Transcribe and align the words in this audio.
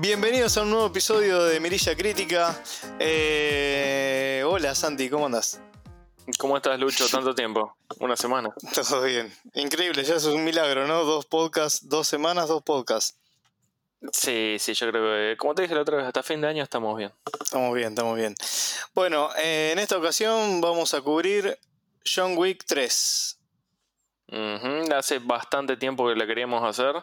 Bienvenidos 0.00 0.56
a 0.56 0.62
un 0.62 0.70
nuevo 0.70 0.86
episodio 0.86 1.44
de 1.44 1.60
Mirilla 1.60 1.94
Crítica. 1.94 2.58
Eh, 2.98 4.42
hola 4.46 4.74
Santi, 4.74 5.10
¿cómo 5.10 5.26
andas? 5.26 5.60
¿Cómo 6.38 6.56
estás, 6.56 6.80
Lucho? 6.80 7.06
Tanto 7.06 7.34
tiempo. 7.34 7.76
Una 7.98 8.16
semana. 8.16 8.54
Todo 8.74 9.02
bien. 9.02 9.30
Increíble, 9.52 10.02
ya 10.02 10.14
es 10.14 10.24
un 10.24 10.42
milagro, 10.42 10.86
¿no? 10.86 11.04
Dos 11.04 11.26
podcasts, 11.26 11.86
dos 11.86 12.08
semanas, 12.08 12.48
dos 12.48 12.62
podcasts. 12.62 13.18
Sí, 14.10 14.56
sí, 14.58 14.72
yo 14.72 14.90
creo 14.90 15.02
que, 15.02 15.36
como 15.36 15.54
te 15.54 15.62
dije 15.62 15.74
la 15.74 15.82
otra 15.82 15.98
vez, 15.98 16.06
hasta 16.06 16.22
fin 16.22 16.40
de 16.40 16.48
año 16.48 16.62
estamos 16.62 16.96
bien. 16.96 17.12
Estamos 17.38 17.74
bien, 17.74 17.88
estamos 17.88 18.16
bien. 18.16 18.34
Bueno, 18.94 19.28
eh, 19.36 19.72
en 19.72 19.78
esta 19.78 19.98
ocasión 19.98 20.62
vamos 20.62 20.94
a 20.94 21.02
cubrir 21.02 21.58
John 22.06 22.38
Wick 22.38 22.64
3. 22.66 23.38
Ujú, 24.28 24.94
Hace 24.94 25.18
bastante 25.18 25.76
tiempo 25.76 26.08
que 26.08 26.14
la 26.14 26.26
queríamos 26.26 26.64
hacer. 26.64 26.94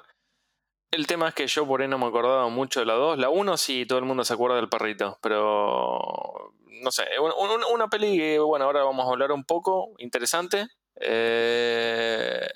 El 0.92 1.06
tema 1.06 1.30
es 1.30 1.34
que 1.36 1.48
yo 1.48 1.68
por 1.68 1.82
ahí 1.82 1.88
no 1.88 1.98
me 1.98 2.06
acordaba 2.06 2.48
mucho 2.50 2.80
de 2.80 2.86
la 2.86 2.94
2. 2.94 3.18
La 3.20 3.30
1 3.30 3.58
sí, 3.58 3.86
todo 3.86 4.00
el 4.00 4.06
mundo 4.06 4.24
se 4.24 4.34
acuerda 4.34 4.56
del 4.56 4.70
perrito, 4.70 5.18
pero 5.22 6.54
no 6.82 6.92
sé, 6.92 7.06
un- 7.20 7.32
un- 7.52 7.64
una 7.74 7.88
peli 7.90 8.18
que, 8.18 8.40
bueno, 8.40 8.66
ahora 8.66 8.84
vamos 8.84 9.06
a 9.06 9.10
hablar 9.10 9.32
un 9.32 9.44
poco, 9.44 9.90
interesante. 9.98 10.68
Eh, 11.00 12.48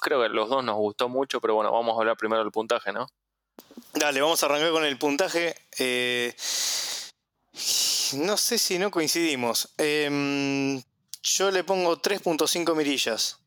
creo 0.00 0.22
que 0.22 0.28
los 0.28 0.48
dos 0.48 0.62
nos 0.62 0.76
gustó 0.76 1.08
mucho, 1.08 1.40
pero 1.40 1.54
bueno, 1.54 1.72
vamos 1.72 1.96
a 1.96 2.00
hablar 2.00 2.16
primero 2.16 2.42
del 2.42 2.52
puntaje, 2.52 2.92
¿no? 2.92 3.06
Dale, 3.94 4.20
vamos 4.20 4.42
a 4.42 4.46
arrancar 4.46 4.70
con 4.70 4.84
el 4.84 4.98
puntaje. 4.98 5.54
Eh, 5.78 6.34
no 8.14 8.36
sé 8.36 8.58
si 8.58 8.78
no 8.78 8.90
coincidimos. 8.90 9.72
Em, 9.78 10.80
yo 11.22 11.50
le 11.50 11.64
pongo 11.64 11.96
3.5 11.98 12.74
mirillas. 12.74 13.40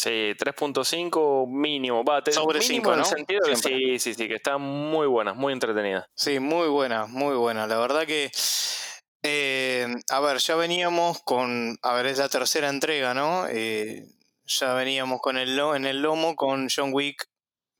Sí, 0.00 0.32
3.5 0.38 1.48
mínimo. 1.48 2.04
Va, 2.04 2.22
te- 2.22 2.30
Sobre 2.30 2.60
mínimo 2.60 2.74
cinco, 2.84 2.92
en 2.92 2.98
el 3.00 3.04
sentido 3.04 3.40
de 3.44 3.56
Siempre. 3.56 3.98
sí, 3.98 3.98
sí, 3.98 4.14
sí, 4.14 4.28
que 4.28 4.36
está 4.36 4.56
muy 4.56 5.08
buena, 5.08 5.34
muy 5.34 5.52
entretenida. 5.52 6.08
Sí, 6.14 6.38
muy 6.38 6.68
buena, 6.68 7.06
muy 7.06 7.34
buena. 7.34 7.66
La 7.66 7.78
verdad 7.78 8.06
que, 8.06 8.30
eh, 9.24 9.88
a 10.10 10.20
ver, 10.20 10.38
ya 10.38 10.54
veníamos 10.54 11.20
con, 11.24 11.76
a 11.82 11.94
ver, 11.94 12.06
es 12.06 12.18
la 12.18 12.28
tercera 12.28 12.68
entrega, 12.68 13.12
¿no? 13.12 13.48
Eh, 13.48 14.04
ya 14.44 14.72
veníamos 14.74 15.20
con 15.20 15.36
el, 15.36 15.58
en 15.58 15.84
el 15.84 16.00
lomo 16.00 16.36
con 16.36 16.68
John 16.74 16.90
Wick 16.92 17.26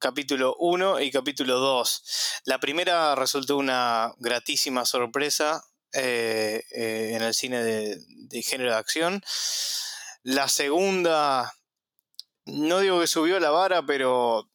capítulo 0.01 0.57
1 0.59 0.99
y 1.01 1.13
capítulo 1.13 1.61
2. 1.61 2.41
La 2.47 2.59
primera 2.59 3.15
resultó 3.15 3.57
una 3.57 4.13
gratísima 4.19 4.85
sorpresa 4.85 5.63
eh, 5.93 6.65
en 6.73 7.23
el 7.23 7.33
cine 7.33 7.63
de, 7.63 7.97
de 8.29 8.43
género 8.43 8.73
de 8.73 8.77
acción. 8.77 9.23
La 10.25 10.49
segunda, 10.49 11.53
no 12.49 12.81
digo 12.81 13.01
que 13.01 13.07
subió 13.07 13.39
la 13.41 13.51
vara, 13.51 13.85
pero 13.85 14.49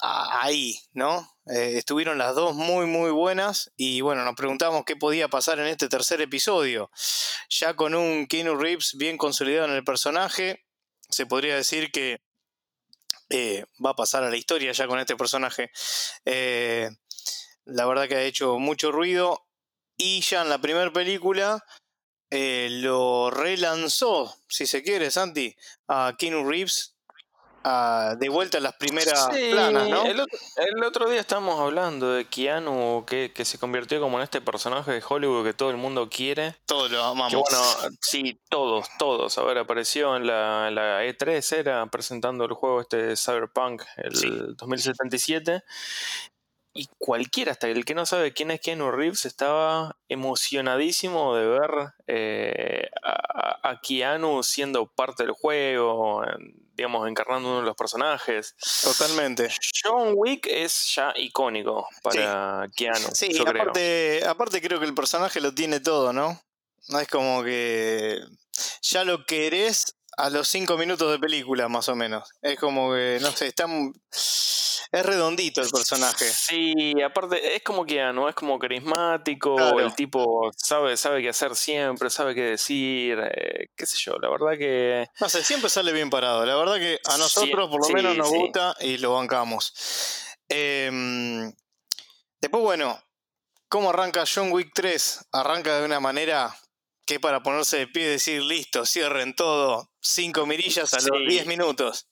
ahí, 0.00 0.80
¿no? 0.92 1.28
Eh, 1.46 1.76
estuvieron 1.76 2.18
las 2.18 2.34
dos 2.34 2.54
muy, 2.54 2.86
muy 2.86 3.10
buenas 3.10 3.72
y 3.76 4.00
bueno, 4.00 4.24
nos 4.24 4.34
preguntamos 4.34 4.84
qué 4.84 4.96
podía 4.96 5.28
pasar 5.28 5.58
en 5.60 5.66
este 5.66 5.88
tercer 5.88 6.20
episodio. 6.20 6.90
Ya 7.48 7.74
con 7.74 7.94
un 7.94 8.26
Keanu 8.26 8.56
Reeves 8.56 8.94
bien 8.96 9.16
consolidado 9.16 9.68
en 9.68 9.74
el 9.74 9.84
personaje, 9.84 10.64
se 11.08 11.26
podría 11.26 11.56
decir 11.56 11.92
que 11.92 12.20
eh, 13.30 13.64
va 13.84 13.90
a 13.90 13.96
pasar 13.96 14.24
a 14.24 14.30
la 14.30 14.36
historia 14.36 14.72
ya 14.72 14.86
con 14.86 14.98
este 14.98 15.16
personaje. 15.16 15.70
Eh, 16.24 16.90
la 17.64 17.86
verdad 17.86 18.08
que 18.08 18.16
ha 18.16 18.22
hecho 18.22 18.58
mucho 18.58 18.90
ruido 18.90 19.46
y 19.96 20.20
ya 20.20 20.42
en 20.42 20.48
la 20.48 20.60
primera 20.60 20.92
película 20.92 21.64
eh, 22.32 22.68
lo 22.70 23.30
relanzó, 23.30 24.34
si 24.48 24.66
se 24.66 24.82
quiere, 24.82 25.10
Santi, 25.10 25.54
a 25.88 26.14
Keanu 26.18 26.48
Reeves. 26.48 26.88
a- 27.64 28.16
de 28.18 28.28
vuelta 28.28 28.58
a 28.58 28.60
las 28.60 28.74
primeras 28.74 29.28
Sí, 29.32 29.50
planas, 29.52 29.88
¿no? 29.88 30.04
el, 30.04 30.18
otro, 30.18 30.38
el 30.56 30.82
otro 30.82 31.08
día 31.08 31.20
estábamos 31.20 31.60
hablando 31.60 32.10
de 32.12 32.24
Keanu, 32.24 33.04
que, 33.06 33.30
que 33.32 33.44
se 33.44 33.56
convirtió 33.56 34.00
como 34.00 34.16
en 34.18 34.24
este 34.24 34.40
personaje 34.40 34.90
de 34.90 35.04
Hollywood 35.08 35.44
que 35.44 35.54
todo 35.54 35.70
el 35.70 35.76
mundo 35.76 36.08
quiere. 36.10 36.56
Todos 36.66 36.90
lo 36.90 37.04
amamos. 37.04 37.30
Que 37.30 37.36
bueno, 37.36 37.62
sí, 38.00 38.40
todos, 38.50 38.88
todos. 38.98 39.38
A 39.38 39.42
ver, 39.44 39.58
apareció 39.58 40.16
en 40.16 40.26
la, 40.26 40.66
en 40.66 40.74
la 40.74 41.04
E3, 41.04 41.56
era 41.56 41.86
presentando 41.86 42.46
el 42.46 42.52
juego 42.54 42.80
este 42.80 43.14
Cyberpunk, 43.16 43.82
el 43.96 44.16
Sí. 44.16 44.28
2077. 44.56 45.62
Y 46.74 46.88
cualquiera, 46.98 47.52
hasta 47.52 47.68
el 47.68 47.84
que 47.84 47.94
no 47.94 48.06
sabe 48.06 48.32
quién 48.32 48.50
es 48.50 48.60
Keanu 48.60 48.90
Reeves, 48.90 49.26
estaba 49.26 49.98
emocionadísimo 50.08 51.36
de 51.36 51.46
ver 51.46 51.70
eh, 52.06 52.88
a, 53.02 53.70
a 53.70 53.80
Keanu 53.80 54.42
siendo 54.42 54.86
parte 54.86 55.24
del 55.24 55.32
juego, 55.32 56.24
digamos, 56.74 57.08
encarnando 57.08 57.48
uno 57.48 57.60
de 57.60 57.66
los 57.66 57.76
personajes. 57.76 58.54
Totalmente. 58.82 59.50
John 59.82 60.12
Wick 60.14 60.46
es 60.46 60.94
ya 60.94 61.12
icónico 61.16 61.86
para 62.02 62.68
Keanu. 62.74 63.08
Sí, 63.12 63.32
yo 63.32 63.44
creo. 63.44 63.62
aparte, 63.62 64.22
aparte 64.26 64.62
creo 64.62 64.80
que 64.80 64.86
el 64.86 64.94
personaje 64.94 65.40
lo 65.40 65.54
tiene 65.54 65.80
todo, 65.80 66.12
¿no? 66.12 66.40
No 66.88 66.98
es 66.98 67.08
como 67.08 67.44
que 67.44 68.18
ya 68.82 69.04
lo 69.04 69.24
querés 69.24 69.96
a 70.16 70.30
los 70.30 70.48
cinco 70.48 70.76
minutos 70.76 71.10
de 71.10 71.18
película, 71.18 71.68
más 71.68 71.88
o 71.88 71.94
menos. 71.96 72.30
Es 72.42 72.58
como 72.58 72.92
que, 72.92 73.18
no 73.20 73.30
sé, 73.32 73.46
está... 73.48 73.66
Es 74.94 75.06
redondito 75.06 75.62
el 75.62 75.70
personaje. 75.70 76.26
Sí, 76.28 76.92
aparte 77.02 77.56
es 77.56 77.62
como 77.62 77.86
Keanu, 77.86 78.28
es 78.28 78.34
como 78.34 78.58
carismático, 78.58 79.56
Claro. 79.56 79.80
el 79.80 79.94
tipo 79.94 80.50
sabe, 80.54 80.98
sabe 80.98 81.22
qué 81.22 81.30
hacer 81.30 81.56
siempre, 81.56 82.10
sabe 82.10 82.34
qué 82.34 82.42
decir, 82.42 83.18
eh, 83.18 83.68
qué 83.74 83.86
sé 83.86 83.96
yo, 83.98 84.18
la 84.20 84.28
verdad 84.28 84.58
que 84.58 85.06
No 85.18 85.30
sé, 85.30 85.42
siempre 85.44 85.70
sale 85.70 85.92
bien 85.92 86.10
parado. 86.10 86.44
La 86.44 86.56
verdad 86.56 86.76
que 86.76 86.98
a 87.06 87.12
Sí, 87.12 87.18
nosotros 87.20 87.70
por 87.70 87.80
lo 87.80 87.86
sí, 87.86 87.94
menos 87.94 88.16
nos 88.18 88.28
sí. 88.28 88.36
gusta 88.36 88.76
y 88.80 88.98
lo 88.98 89.14
bancamos. 89.14 89.72
Em, 90.50 91.50
después, 92.40 92.62
bueno, 92.62 93.02
¿cómo 93.70 93.88
arranca 93.90 94.24
John 94.32 94.52
Wick 94.52 94.72
3? 94.74 95.28
Arranca 95.32 95.78
de 95.78 95.86
una 95.86 96.00
manera 96.00 96.54
que 97.06 97.18
para 97.20 97.42
ponerse 97.42 97.78
de 97.78 97.86
pie 97.86 98.02
y 98.04 98.06
decir, 98.06 98.42
listo, 98.42 98.86
cierren 98.86 99.34
todo, 99.34 99.90
cinco 100.00 100.46
mirillas 100.46 100.92
a 100.94 100.96
los 100.96 101.04
Sí. 101.04 101.26
10 101.28 101.46
minutos. 101.46 102.08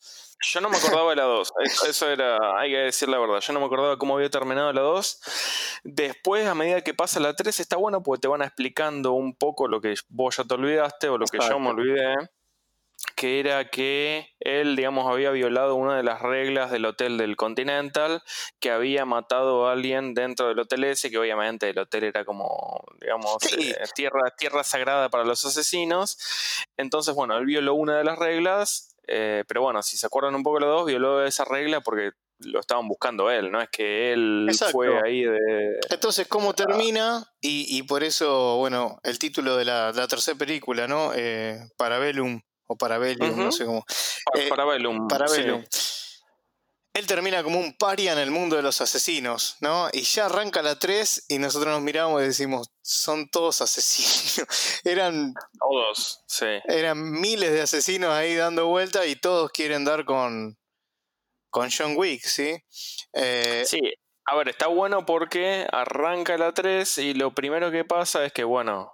yo 0.53 0.61
no 0.63 0.71
me 0.71 0.79
acordaba 0.79 1.11
de 1.11 1.17
la 1.17 1.25
2, 1.25 1.53
eso 1.89 2.09
era, 2.09 2.39
hay 2.59 2.71
que 2.71 2.79
decir 2.79 3.09
la 3.09 3.19
verdad, 3.19 3.41
yo 3.41 3.53
no 3.53 3.61
me 3.61 3.67
acordaba 3.67 3.99
cómo 3.99 4.17
había 4.17 4.31
terminado 4.31 4.73
la 4.73 4.81
2. 4.81 5.21
Después, 5.85 6.47
a 6.47 6.55
medida 6.55 6.81
que 6.81 6.95
pasa 6.95 7.21
la 7.21 7.35
3, 7.35 7.61
está 7.61 7.77
bueno 7.77 8.03
porque 8.03 8.23
te 8.23 8.29
van 8.29 8.43
explicando 8.43 9.13
un 9.13 9.37
poco 9.37 9.69
lo 9.69 9.81
que 9.81 9.95
vos 10.09 10.37
ya 10.37 10.45
te 10.45 10.55
olvidaste 10.55 11.09
o 11.09 11.19
lo 11.19 11.27
que 11.27 11.39
yo 11.47 11.59
me 11.61 11.69
olvidé. 11.71 12.15
Que 13.17 13.41
era 13.41 13.69
que 13.69 14.29
él, 14.41 14.77
digamos, 14.77 15.11
había 15.11 15.31
violado 15.31 15.75
una 15.75 15.97
de 15.97 16.03
las 16.03 16.23
reglas 16.23 16.71
del 16.71 16.85
hotel 16.87 17.19
del 17.19 17.37
Continental, 17.37 18.23
que 18.61 18.71
había 18.71 19.05
matado 19.05 19.69
a 19.69 19.73
alguien 19.73 20.15
dentro 20.15 20.49
del 20.49 20.59
hotel 20.59 20.85
ese, 20.85 21.11
que 21.11 21.19
obviamente 21.19 21.69
el 21.69 21.79
hotel 21.79 22.05
era 22.05 22.25
como, 22.25 22.83
digamos, 23.01 23.37
Sí. 23.41 23.71
eh, 23.71 23.77
tierra, 23.95 24.31
tierra 24.37 24.65
sagrada 24.65 25.09
para 25.09 25.25
los 25.25 25.45
asesinos. 25.45 26.19
Entonces, 26.77 27.15
bueno, 27.15 27.37
él 27.37 27.47
violó 27.47 27.75
una 27.75 27.99
de 27.99 28.05
las 28.05 28.19
reglas, 28.19 28.97
eh, 29.07 29.45
pero 29.49 29.63
bueno, 29.63 29.83
si 29.83 29.97
se 29.97 30.07
acuerdan 30.07 30.35
un 30.35 30.43
poco 30.43 30.61
los 30.61 30.71
dos, 30.71 30.87
violó 30.87 31.25
esa 31.25 31.45
regla 31.45 31.81
porque 31.81 32.13
lo 32.43 32.59
estaban 32.61 32.89
buscando 32.89 33.31
él, 33.31 33.51
no 33.51 33.61
es 33.61 33.69
que 33.69 34.15
él 34.15 34.47
Exacto. 34.49 34.73
fue 34.73 34.89
ahí 35.05 35.25
de... 35.25 35.79
Entonces, 35.91 36.27
¿cómo 36.27 36.55
termina? 36.55 37.23
Y, 37.43 37.67
y 37.77 37.83
por 37.83 38.03
eso, 38.03 38.57
bueno, 38.57 38.99
el 39.03 39.19
título 39.19 39.57
de 39.59 39.67
la, 39.67 39.93
la 39.93 40.09
tercera 40.09 40.39
película, 40.39 40.89
¿no? 40.89 41.13
Eh, 41.15 41.59
Parabellum 41.77 42.41
o 42.73 42.77
Parabellum, 42.77 43.37
no 43.37 43.43
Ujú. 43.49 43.53
sé 43.53 43.65
cómo. 43.67 43.85
Pa- 43.85 44.39
Eh, 44.41 44.49
Parabellum. 44.49 45.09
Parabellum. 45.09 45.65
sí. 45.69 45.89
Él 46.93 47.07
termina 47.07 47.43
como 47.45 47.59
un 47.61 47.77
paria 47.77 48.13
en 48.13 48.19
el 48.19 48.31
mundo 48.33 48.57
de 48.57 48.63
los 48.63 48.81
asesinos, 48.81 49.57
¿no? 49.61 49.89
Y 49.93 50.03
ya 50.03 50.27
arranca 50.27 50.61
la 50.61 50.77
3 50.79 51.25
y 51.29 51.39
nosotros 51.39 51.73
nos 51.73 51.83
miramos 51.83 52.21
y 52.21 52.25
decimos, 52.27 52.69
son 52.83 53.29
todos 53.31 53.61
asesinos. 53.61 54.47
eran, 54.85 55.33
Todos, 55.59 56.23
sí. 56.27 56.47
eran 56.65 57.11
miles 57.13 57.53
de 57.53 57.63
asesinos 57.63 58.11
ahí 58.11 58.35
dando 58.35 58.67
vuelta 58.67 59.07
y 59.07 59.15
todos 59.17 59.51
quieren 59.53 59.85
dar 59.85 60.05
con, 60.05 60.59
con 61.49 61.71
John 61.77 61.95
Wick, 61.97 62.23
¿sí? 62.25 62.57
Eh, 63.13 63.65
Sí, 63.67 63.81
a 64.27 64.37
ver, 64.37 64.49
está 64.49 64.67
bueno 64.67 65.07
porque 65.07 65.67
arranca 65.73 66.37
la 66.39 66.53
3 66.53 66.99
y 66.99 67.15
lo 67.15 67.33
primero 67.35 67.71
que 67.71 67.85
pasa 67.85 68.25
es 68.25 68.33
que, 68.33 68.43
bueno, 68.45 68.93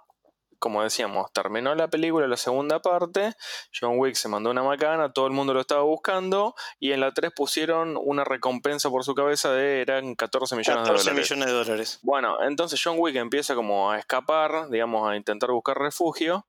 como 0.58 0.82
decíamos, 0.82 1.32
terminó 1.32 1.74
la 1.74 1.88
película, 1.88 2.26
la 2.26 2.36
segunda 2.36 2.80
parte, 2.80 3.34
John 3.78 3.98
Wick 3.98 4.14
se 4.14 4.28
mandó 4.28 4.50
una 4.50 4.62
macana, 4.62 5.12
todo 5.12 5.26
el 5.26 5.32
mundo 5.32 5.54
lo 5.54 5.60
estaba 5.60 5.82
buscando 5.82 6.54
y 6.78 6.92
en 6.92 7.00
la 7.00 7.12
3 7.12 7.32
pusieron 7.34 7.98
una 8.02 8.24
recompensa 8.24 8.90
por 8.90 9.04
su 9.04 9.14
cabeza 9.14 9.52
de, 9.52 9.82
eran 9.82 10.14
14 10.14 10.56
millones 10.56 10.82
14 10.82 11.04
de 11.04 11.10
dólares. 11.10 11.30
millones 11.30 11.46
de 11.46 11.58
dólares. 11.58 11.98
Bueno, 12.02 12.42
entonces 12.42 12.80
John 12.82 12.96
Wick 12.98 13.16
empieza 13.16 13.54
como 13.54 13.90
a 13.90 13.98
escapar, 13.98 14.68
digamos, 14.70 15.08
a 15.08 15.16
intentar 15.16 15.50
buscar 15.50 15.78
refugio. 15.78 16.46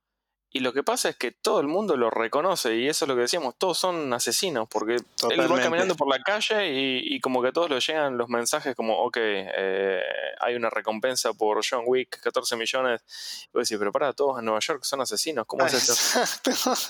Y 0.58 0.60
lo 0.60 0.74
que 0.74 0.82
pasa 0.82 1.10
es 1.10 1.16
que 1.16 1.32
todo 1.32 1.60
el 1.60 1.68
mundo 1.68 1.96
lo 1.96 2.10
reconoce, 2.10 2.76
y 2.78 2.88
eso 2.88 3.06
es 3.06 3.10
lo 3.10 3.14
que 3.14 3.22
decíamos, 3.22 3.54
todos 3.60 3.78
son 3.78 4.12
asesinos, 4.12 4.68
porque 4.68 4.96
él 4.96 5.52
va 5.52 5.62
caminando 5.62 5.96
por 5.96 6.10
la 6.10 6.18
calle 6.24 6.74
y, 6.74 7.16
y 7.16 7.20
como 7.20 7.44
que 7.44 7.50
a 7.50 7.52
todos 7.52 7.70
le 7.70 7.80
llegan 7.80 8.18
los 8.18 8.28
mensajes 8.28 8.76
como, 8.76 8.98
ok, 9.04 9.18
eh, 9.20 10.02
hay 10.40 10.56
una 10.56 10.72
recompensa 10.72 11.32
por 11.34 11.64
John 11.64 11.84
Wick, 11.86 12.20
14 12.22 12.56
millones. 12.56 13.02
Y 13.44 13.50
vos 13.54 13.70
decís, 13.70 13.78
pero 13.78 13.92
para, 13.92 14.14
todos 14.14 14.40
en 14.40 14.46
Nueva 14.46 14.60
York 14.60 14.84
son 14.84 15.00
asesinos, 15.00 15.46
¿cómo 15.46 15.64
es 15.64 15.76
esto? 15.76 16.74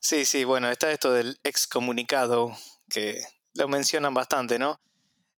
Sí, 0.00 0.24
sí, 0.24 0.44
bueno, 0.44 0.70
está 0.70 0.90
esto 0.92 1.12
del 1.12 1.38
excomunicado, 1.42 2.56
que 2.88 3.20
lo 3.52 3.68
mencionan 3.68 4.14
bastante, 4.14 4.58
¿no? 4.58 4.80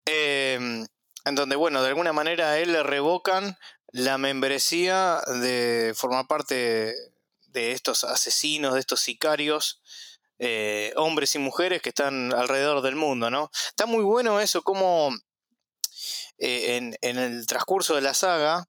Eh, 0.04 0.84
en 1.24 1.34
donde, 1.34 1.56
bueno, 1.56 1.80
de 1.82 1.88
alguna 1.88 2.12
manera 2.12 2.50
a 2.50 2.58
él 2.58 2.72
le 2.72 2.82
revocan 2.82 3.56
la 3.92 4.18
membresía 4.18 5.20
de 5.40 5.92
formar 5.96 6.26
parte 6.26 6.94
de 7.48 7.72
estos 7.72 8.04
asesinos, 8.04 8.74
de 8.74 8.80
estos 8.80 9.00
sicarios, 9.00 9.80
eh, 10.38 10.92
hombres 10.96 11.34
y 11.34 11.38
mujeres 11.38 11.80
que 11.80 11.88
están 11.88 12.34
alrededor 12.34 12.82
del 12.82 12.96
mundo, 12.96 13.30
¿no? 13.30 13.50
Está 13.68 13.86
muy 13.86 14.04
bueno 14.04 14.40
eso, 14.40 14.62
como 14.62 15.14
eh, 16.38 16.76
en, 16.76 16.96
en, 17.00 17.18
el 17.18 17.46
transcurso 17.46 17.94
de 17.94 18.02
la 18.02 18.12
saga, 18.12 18.68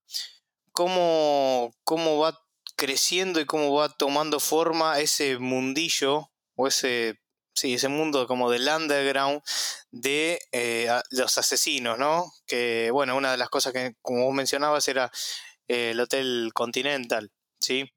cómo, 0.71 1.75
cómo 1.83 2.19
va 2.19 2.39
creciendo 2.77 3.41
y 3.41 3.45
cómo 3.45 3.73
va 3.73 3.89
tomando 3.89 4.39
forma 4.39 4.99
ese 4.99 5.39
mundillo 5.39 6.31
o 6.55 6.67
ese 6.67 7.19
sí, 7.57 7.73
ese 7.73 7.87
mundo 7.87 8.27
como 8.27 8.49
del 8.51 8.67
underground 8.67 9.41
de 9.91 10.39
eh, 10.51 10.87
los 11.11 11.37
asesinos, 11.37 11.97
¿no? 11.97 12.31
Que, 12.45 12.89
bueno, 12.91 13.15
una 13.15 13.31
de 13.31 13.37
las 13.37 13.49
cosas 13.49 13.73
que, 13.73 13.95
como 14.01 14.25
vos 14.25 14.33
mencionabas, 14.33 14.87
era 14.87 15.11
eh, 15.67 15.91
el 15.91 15.99
Hotel 15.99 16.51
Continental, 16.53 17.31
¿sí? 17.59 17.91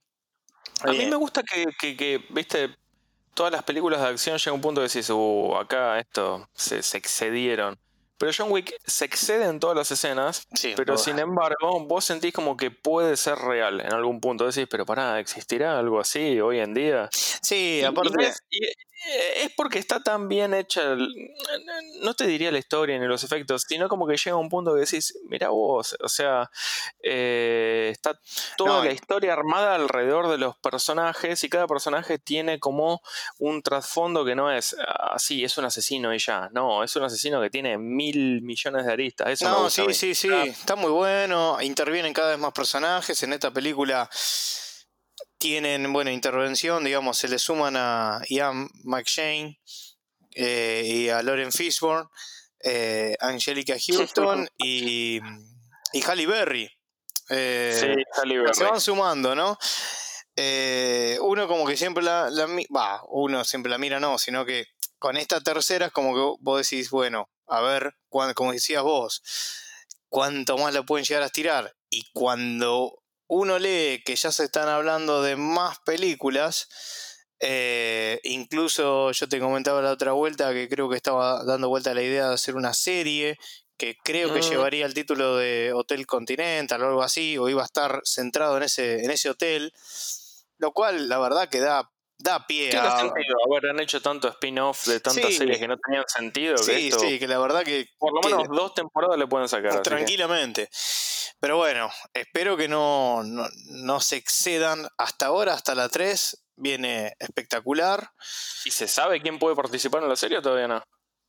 A 0.83 0.93
mí 0.93 1.07
me 1.07 1.17
gusta 1.17 1.43
que, 1.43 1.67
que, 1.79 2.25
viste, 2.31 2.75
todas 3.35 3.53
las 3.53 3.63
películas 3.63 4.01
de 4.01 4.09
acción 4.09 4.39
llega 4.39 4.53
un 4.53 4.61
punto 4.61 4.81
de 4.81 4.89
decís, 4.89 5.11
uh, 5.11 5.57
acá 5.57 5.99
esto 5.99 6.49
se, 6.55 6.83
se 6.83 6.97
excedieron. 6.99 7.79
Pero 8.21 8.33
John 8.37 8.53
Wick 8.53 8.75
se 8.85 9.07
excede 9.07 9.47
en 9.47 9.59
todas 9.59 9.75
las 9.75 9.91
escenas, 9.91 10.47
pero 10.77 10.99
sin 10.99 11.19
embargo, 11.19 11.87
vos 11.87 12.05
sentís 12.05 12.35
como 12.35 12.55
que 12.55 12.71
puede 12.71 13.17
ser 13.17 13.39
real 13.39 13.81
en 13.81 13.95
algún 13.95 14.21
punto. 14.21 14.45
Decís, 14.45 14.67
pero 14.71 14.85
pará, 14.85 15.19
¿existirá 15.19 15.79
algo 15.79 15.99
así 15.99 16.39
hoy 16.39 16.61
en 16.61 16.75
día? 16.75 17.09
Sí, 17.43 17.83
aparte. 17.83 18.33
Eh, 19.03 19.45
es 19.45 19.53
porque 19.57 19.79
está 19.79 20.03
tan 20.03 20.29
bien 20.29 20.53
hecha, 20.53 20.95
no 22.03 22.15
te 22.15 22.27
diría 22.27 22.53
la 22.53 22.59
historia 22.59 22.99
ni 22.99 23.07
los 23.07 23.25
efectos, 23.25 23.65
sino 23.67 23.89
como 23.89 24.07
que 24.07 24.19
llega 24.19 24.37
un 24.37 24.51
punto 24.51 24.75
que 24.75 24.81
decís, 24.81 25.19
mira 25.27 25.49
vos, 25.49 25.97
o 26.03 26.09
sea, 26.09 26.51
eh, 27.03 27.89
está 27.93 28.21
toda 28.59 28.85
la 28.85 28.93
historia 28.93 29.33
armada 29.33 29.75
alrededor 29.75 30.29
de 30.29 30.37
los 30.37 30.59
personajes 30.59 31.43
y 31.45 31.49
cada 31.49 31.67
personaje 31.67 32.19
tiene 32.19 32.61
como 32.61 33.01
un 33.39 33.63
trasfondo 33.63 34.23
que 34.23 34.35
no 34.35 34.53
es 34.53 34.77
así, 34.87 35.43
ah, 35.43 35.47
es 35.47 35.57
un 35.57 35.65
asesino 35.65 36.13
y 36.15 36.19
ya, 36.19 36.51
no, 36.53 36.85
es 36.85 36.95
un 36.95 37.05
asesino 37.05 37.41
que 37.41 37.49
tiene 37.49 37.79
mil 37.79 38.43
millones 38.43 38.85
de 38.85 38.93
aristas. 38.93 39.31
Eso 39.31 39.49
no, 39.49 39.71
sí, 39.71 39.95
sí, 39.95 40.15
sí, 40.15 40.29
está 40.45 40.77
muy 40.77 40.91
bueno, 40.91 41.57
intervienen 41.63 42.13
cada 42.13 42.33
vez 42.33 42.39
más 42.39 42.53
personajes 42.53 43.23
en 43.23 43.33
esta 43.33 43.51
película 43.51 44.11
tienen 45.41 45.91
buena 45.93 46.13
intervención, 46.13 46.85
digamos, 46.85 47.17
se 47.17 47.27
le 47.27 47.39
suman 47.39 47.75
a 47.77 48.21
Ian 48.29 48.69
McShane 48.85 49.59
eh, 50.33 50.83
y 50.85 51.09
a 51.09 51.23
Lauren 51.23 51.51
Fishburne, 51.51 52.09
eh, 52.63 53.17
Angelica 53.21 53.75
Houston 53.85 54.49
y, 54.59 55.19
y 55.95 56.03
Halle 56.03 56.27
Berry. 56.27 56.71
Eh, 57.31 57.75
sí, 57.75 58.21
Halle 58.21 58.39
Berry. 58.39 58.55
Se 58.55 58.65
van 58.65 58.81
sumando, 58.81 59.35
¿no? 59.35 59.59
uno 61.23 61.49
como 61.49 61.67
que 61.67 61.77
siempre 61.77 62.03
la, 62.03 62.31
va, 62.75 63.03
uno 63.09 63.45
siempre 63.45 63.69
la 63.69 63.77
mira, 63.77 64.01
no, 64.01 64.17
sino 64.17 64.47
que 64.47 64.69
con 64.99 65.19
esta 65.19 65.41
tercera 65.43 65.87
es 65.87 65.93
como 65.93 66.15
que 66.15 66.39
vos 66.41 66.71
decís, 66.71 66.91
bueno, 66.91 67.31
a 67.47 67.61
ver, 67.61 67.95
como 68.09 68.53
decías 68.53 68.83
vos, 68.83 69.23
cuánto 70.09 70.57
más 70.59 70.73
la 70.75 70.83
pueden 70.83 71.05
llegar 71.05 71.23
a 71.23 71.27
estirar. 71.27 71.75
Y 71.91 72.05
cuando 72.13 73.00
uno 73.31 73.61
lee 73.61 74.03
que 74.05 74.17
ya 74.17 74.33
se 74.33 74.45
están 74.45 74.69
hablando 74.69 75.23
de 75.23 75.37
más 75.37 75.79
películas, 75.87 76.69
eh, 77.39 78.19
incluso 78.25 79.13
yo 79.13 79.29
te 79.29 79.39
comentaba 79.39 79.81
la 79.81 79.93
otra 79.93 80.13
vuelta 80.13 80.53
que 80.53 80.69
creo 80.69 80.91
que 80.91 80.97
estaba 80.97 81.45
dando 81.45 81.69
vuelta 81.69 81.95
la 81.95 82.03
idea 82.03 82.27
de 82.29 82.35
hacer 82.35 82.57
una 82.57 82.75
serie 82.75 83.39
que 83.79 83.97
creo 84.03 84.35
que 84.35 84.41
mm. 84.41 84.51
llevaría 84.51 84.85
el 84.85 84.95
título 84.95 85.37
de 85.37 85.73
Hotel 85.73 86.07
Continental 86.07 86.83
o 86.83 86.89
algo 86.89 87.03
así, 87.05 87.39
o 87.39 87.49
iba 87.49 87.63
a 87.63 87.67
estar 87.67 88.01
centrado 88.05 88.57
en 88.57 88.65
ese, 88.65 89.05
en 89.05 89.13
ese 89.13 89.31
hotel, 89.31 89.73
lo 90.59 90.73
cual 90.73 91.09
la 91.09 91.21
verdad 91.21 91.49
que 91.49 91.61
da, 91.61 91.89
da 92.23 92.47
pie 92.47 92.77
a... 92.77 92.99
sentido? 92.99 93.37
han 93.71 93.81
hecho 93.81 94.01
tanto 94.01 94.29
spin-off 94.29 94.87
de 94.87 95.01
tantas 95.01 95.35
series 95.35 95.59
que 95.59 95.69
no 95.69 95.77
tenían 95.79 96.05
sentido. 96.07 96.59
Sí, 96.59 96.91
sí, 96.93 97.19
que 97.19 97.27
la 97.27 97.39
verdad 97.39 97.63
que... 97.65 97.87
Por 97.99 98.13
lo 98.13 98.21
menos 98.21 98.49
dos 98.49 98.75
temporadas 98.75 99.19
le 99.19 99.27
pueden 99.27 99.49
sacar. 99.49 99.83
Tranquilamente. 99.83 100.69
Pero 101.41 101.57
bueno, 101.57 101.91
espero 102.13 102.57
que 102.57 102.69
no, 102.69 103.23
no, 103.25 104.01
se 104.01 104.17
excedan. 104.17 104.87
Hasta 104.99 105.27
ahora, 105.27 105.55
hasta 105.55 105.75
la 105.75 105.89
3, 105.89 106.45
viene 106.57 107.15
espectacular. 107.19 108.11
¿Y 108.65 108.71
se 108.71 108.87
sabe 108.87 109.23
quién 109.23 109.39
puede 109.39 109.57
participar 109.57 110.03
en 110.03 110.11
la 110.11 110.17
serie 110.17 110.39
o 110.39 110.43
todavía 110.43 110.69
no? 110.69 110.83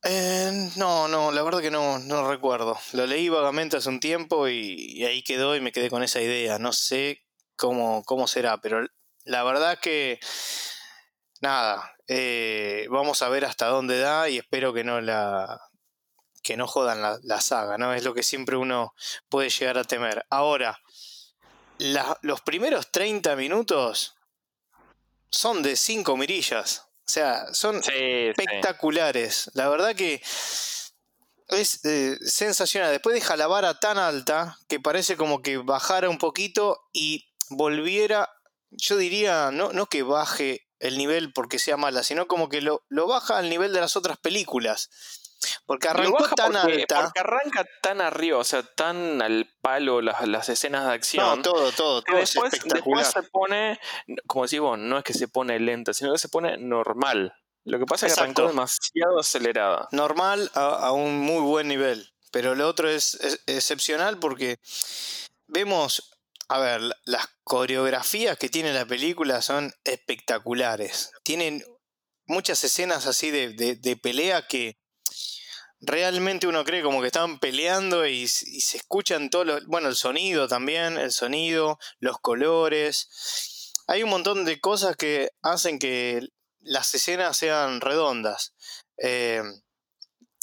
Eh, 0.04 0.70
no, 0.76 1.08
no, 1.08 1.30
la 1.30 1.42
verdad 1.42 1.60
que 1.60 1.70
no, 1.70 1.98
no 2.00 2.28
recuerdo. 2.28 2.78
Lo 2.92 3.06
leí 3.06 3.28
vagamente 3.28 3.78
hace 3.78 3.88
un 3.88 4.00
tiempo 4.00 4.48
y, 4.48 5.02
ahí 5.04 5.22
quedó 5.22 5.56
y 5.56 5.60
me 5.60 5.72
quedé 5.72 5.88
con 5.88 6.02
esa 6.02 6.20
idea. 6.20 6.58
No 6.58 6.72
sé 6.72 7.22
cómo, 7.56 8.02
cómo 8.04 8.26
será, 8.26 8.58
pero 8.58 8.84
la 9.24 9.44
verdad 9.44 9.78
que 9.78 10.18
nada, 11.42 11.94
eh, 12.08 12.86
vamos 12.88 13.20
a 13.22 13.28
ver 13.28 13.44
hasta 13.44 13.66
dónde 13.66 13.98
da 13.98 14.28
y 14.28 14.38
espero 14.38 14.72
que 14.72 14.84
no 14.84 15.00
la, 15.00 15.60
que 16.42 16.56
no 16.56 16.66
jodan 16.66 17.20
la, 17.22 17.40
saga, 17.40 17.76
¿no? 17.78 17.92
Es 17.94 18.04
lo 18.04 18.14
que 18.14 18.22
siempre 18.22 18.56
uno 18.56 18.94
puede 19.28 19.50
llegar 19.50 19.76
a 19.76 19.84
temer. 19.84 20.24
Ahora, 20.30 20.80
los 22.22 22.40
primeros 22.42 22.90
30 22.90 23.36
minutos 23.36 24.14
son 25.30 25.62
de 25.62 25.76
5 25.76 26.16
mirillas. 26.16 26.86
O 27.04 27.10
sea, 27.12 27.52
son 27.52 27.82
espectaculares. 27.84 29.50
La 29.54 29.68
verdad 29.68 29.94
que 29.94 30.22
es 31.48 31.84
eh, 31.84 32.18
sensacional. 32.20 32.90
Después 32.92 33.14
deja 33.14 33.36
la 33.36 33.46
vara 33.46 33.78
tan 33.78 33.98
alta 33.98 34.56
que 34.68 34.80
parece 34.80 35.16
como 35.16 35.42
que 35.42 35.58
bajara 35.58 36.08
un 36.08 36.18
poquito 36.18 36.88
y 36.92 37.28
volviera, 37.50 38.30
yo 38.70 38.96
diría, 38.96 39.50
no, 39.52 39.72
no 39.72 39.86
que 39.86 40.02
baje 40.02 40.68
el 40.82 40.98
nivel 40.98 41.32
porque 41.32 41.58
sea 41.58 41.76
mala, 41.76 42.02
sino 42.02 42.26
como 42.26 42.48
que 42.48 42.60
lo, 42.60 42.84
lo 42.88 43.06
baja 43.06 43.38
al 43.38 43.48
nivel 43.48 43.72
de 43.72 43.80
las 43.80 43.96
otras 43.96 44.18
películas. 44.18 44.90
Porque 45.66 45.88
arrancó 45.88 46.28
tan 46.36 46.54
alta. 46.54 47.02
Porque 47.02 47.20
arranca 47.20 47.64
tan 47.80 48.00
arriba, 48.00 48.38
o 48.38 48.44
sea, 48.44 48.62
tan 48.62 49.20
al 49.22 49.48
palo 49.60 50.00
las, 50.00 50.26
las 50.28 50.48
escenas 50.48 50.86
de 50.86 50.92
acción. 50.92 51.24
No, 51.24 51.42
todo, 51.42 51.72
todo, 51.72 52.02
todo 52.02 52.16
después, 52.16 52.52
es 52.52 53.08
se 53.08 53.22
pone, 53.24 53.80
como 54.26 54.44
decís 54.44 54.60
vos, 54.60 54.78
no 54.78 54.98
es 54.98 55.04
que 55.04 55.14
se 55.14 55.28
pone 55.28 55.58
lenta, 55.58 55.94
sino 55.94 56.12
que 56.12 56.18
se 56.18 56.28
pone 56.28 56.58
normal. 56.58 57.34
Lo 57.64 57.78
que 57.78 57.86
pasa 57.86 58.06
es 58.06 58.14
que 58.14 58.20
arrancó 58.20 58.48
demasiado 58.48 59.20
acelerada. 59.20 59.88
Normal 59.92 60.50
a, 60.54 60.92
un 60.92 61.20
muy 61.20 61.40
buen 61.40 61.68
nivel. 61.68 62.12
Pero 62.32 62.54
lo 62.54 62.66
otro 62.68 62.88
es, 62.88 63.42
excepcional 63.46 64.18
porque 64.18 64.58
vemos, 65.46 66.11
a 66.52 66.58
ver, 66.58 66.82
las 67.04 67.28
coreografías 67.44 68.36
que 68.36 68.50
tiene 68.50 68.74
la 68.74 68.84
película 68.84 69.40
son 69.40 69.72
espectaculares. 69.84 71.10
Tienen 71.22 71.64
muchas 72.26 72.62
escenas 72.62 73.06
así 73.06 73.30
de, 73.30 73.54
de 73.76 73.96
pelea 73.96 74.46
que 74.46 74.76
realmente 75.80 76.46
uno 76.46 76.62
cree 76.62 76.82
como 76.82 77.00
que 77.00 77.06
están 77.06 77.38
peleando 77.38 78.06
y, 78.06 78.28
se 78.28 78.76
escuchan 78.76 79.30
todo 79.30 79.44
lo, 79.44 79.66
bueno, 79.66 79.88
el 79.88 79.96
sonido 79.96 80.46
también, 80.46 80.98
el 80.98 81.12
sonido, 81.12 81.78
los 82.00 82.18
colores. 82.18 83.72
Hay 83.86 84.02
un 84.02 84.10
montón 84.10 84.44
de 84.44 84.60
cosas 84.60 84.94
que 84.96 85.30
hacen 85.40 85.78
que 85.78 86.28
las 86.60 86.94
escenas 86.94 87.34
sean 87.34 87.80
redondas. 87.80 88.52
Eh, 88.98 89.42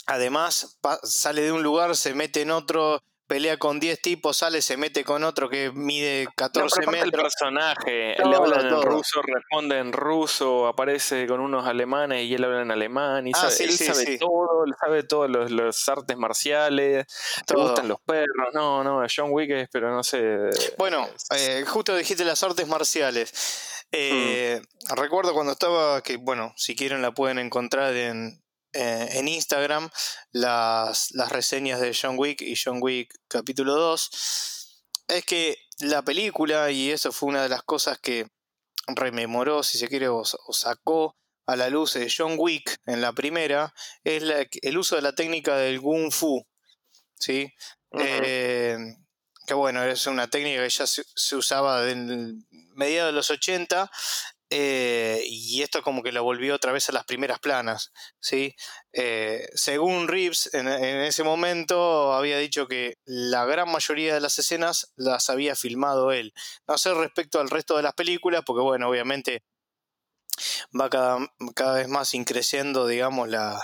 además, 0.07 0.79
sale 1.03 1.43
de 1.43 1.51
un 1.51 1.61
lugar, 1.61 1.95
se 1.95 2.15
mete 2.15 2.41
en 2.41 2.49
otro, 2.49 3.03
pelea 3.29 3.57
con 3.57 3.79
10 3.79 4.01
tipos, 4.01 4.37
sale, 4.37 4.59
se 4.61 4.75
mete 4.75 5.03
con 5.03 5.23
otro 5.23 5.47
que 5.49 5.71
mide 5.71 6.27
14 6.35 6.87
metros. 6.87 7.03
El 7.03 7.11
personaje, 7.11 8.15
le 8.17 8.35
habla 8.35 8.59
en 8.59 8.81
ruso, 8.81 9.21
responde 9.21 9.77
en 9.77 9.93
ruso, 9.93 10.67
aparece 10.67 11.27
con 11.27 11.39
unos 11.39 11.67
alemanes 11.67 12.25
y 12.25 12.33
él 12.33 12.43
habla 12.43 12.63
en 12.63 12.71
alemán. 12.71 13.27
Y 13.27 13.31
ah, 13.35 13.49
sabe, 13.49 13.65
él 13.65 13.71
sabe 13.71 14.17
todo, 14.17 14.65
él 14.65 14.73
sabe 14.83 15.03
todos 15.03 15.29
los, 15.29 15.89
artes 15.89 16.17
marciales, 16.17 17.05
te 17.45 17.55
gustan 17.55 17.87
los 17.87 18.01
perros. 18.01 18.49
No, 18.53 18.83
no, 18.83 19.05
John 19.15 19.29
Wick 19.29 19.51
es, 19.51 19.69
pero 19.71 19.93
no 19.93 20.03
sé. 20.03 20.49
Bueno, 20.79 21.07
eh, 21.37 21.63
justo 21.67 21.95
dijiste 21.95 22.25
las 22.25 22.41
artes 22.41 22.67
marciales. 22.67 23.85
Eh, 23.91 24.59
hmm. 24.59 24.95
Recuerdo 24.95 25.35
cuando 25.35 25.51
estaba, 25.51 26.01
que 26.01 26.17
bueno, 26.17 26.51
si 26.57 26.75
quieren 26.75 27.03
la 27.03 27.11
pueden 27.11 27.37
encontrar 27.37 27.95
en, 27.95 28.41
eh, 28.73 29.09
en 29.13 29.27
Instagram 29.27 29.89
las, 30.31 31.11
las, 31.11 31.31
reseñas 31.31 31.81
de 31.81 31.97
John 31.99 32.15
Wick 32.17 32.41
y 32.41 32.55
John 32.55 32.79
Wick 32.81 33.13
capítulo 33.27 33.75
2, 33.75 34.83
es 35.07 35.25
que 35.25 35.57
la 35.79 36.01
película, 36.03 36.69
y 36.71 36.91
eso 36.91 37.11
fue 37.11 37.29
una 37.29 37.43
de 37.43 37.49
las 37.49 37.63
cosas 37.63 37.99
que 37.99 38.27
rememoró, 38.87 39.63
si 39.63 39.77
se 39.77 39.87
quiere, 39.87 40.07
o, 40.07 40.23
sacó 40.23 41.15
a 41.45 41.55
la 41.55 41.69
luz 41.69 41.93
de 41.93 42.11
John 42.15 42.35
Wick 42.37 42.77
en 42.85 43.01
la 43.01 43.11
primera, 43.13 43.73
es 44.03 44.23
el 44.61 44.77
uso 44.77 44.95
de 44.95 45.01
la 45.01 45.13
técnica 45.13 45.57
del 45.57 45.81
Kung 45.81 46.11
Fu. 46.11 46.45
¿sí? 47.17 47.51
Eh, 47.99 48.77
que 49.47 49.53
bueno, 49.55 49.83
es 49.83 50.05
una 50.05 50.29
técnica 50.29 50.61
que 50.61 50.69
ya 50.69 50.85
se, 50.85 51.35
usaba 51.35 51.89
en 51.89 52.45
mediados 52.75 53.11
de 53.11 53.15
los 53.15 53.31
80 53.31 53.89
eh, 54.51 55.21
y 55.25 55.61
esto 55.61 55.83
como 55.83 56.01
que 56.01 56.11
lo 56.11 56.23
volvió 56.23 56.55
otra 56.55 56.71
vez 56.71 56.89
a 56.89 56.91
las 56.91 57.05
primeras 57.05 57.39
planas, 57.39 57.91
¿sí? 58.19 58.55
Eh, 58.93 59.47
según 59.53 60.07
Reeves, 60.07 60.49
en, 60.53 60.67
ese 60.67 61.23
momento 61.23 62.13
había 62.13 62.39
dicho 62.39 62.67
que 62.67 62.95
la 63.05 63.45
gran 63.45 63.71
mayoría 63.71 64.13
de 64.13 64.21
las 64.21 64.39
escenas 64.39 64.91
las 64.95 65.29
había 65.29 65.55
filmado 65.55 66.11
él. 66.11 66.33
No 66.67 66.77
sé 66.77 66.93
respecto 66.95 67.39
al 67.39 67.49
resto 67.49 67.77
de 67.77 67.83
las 67.83 67.93
películas, 67.93 68.43
porque 68.45 68.63
bueno, 68.63 68.89
obviamente 68.89 69.43
va 70.79 70.89
cada, 70.89 71.19
cada 71.55 71.75
vez 71.75 71.87
más 71.87 72.13
increciendo, 72.15 72.87
digamos, 72.87 73.29
la, 73.29 73.63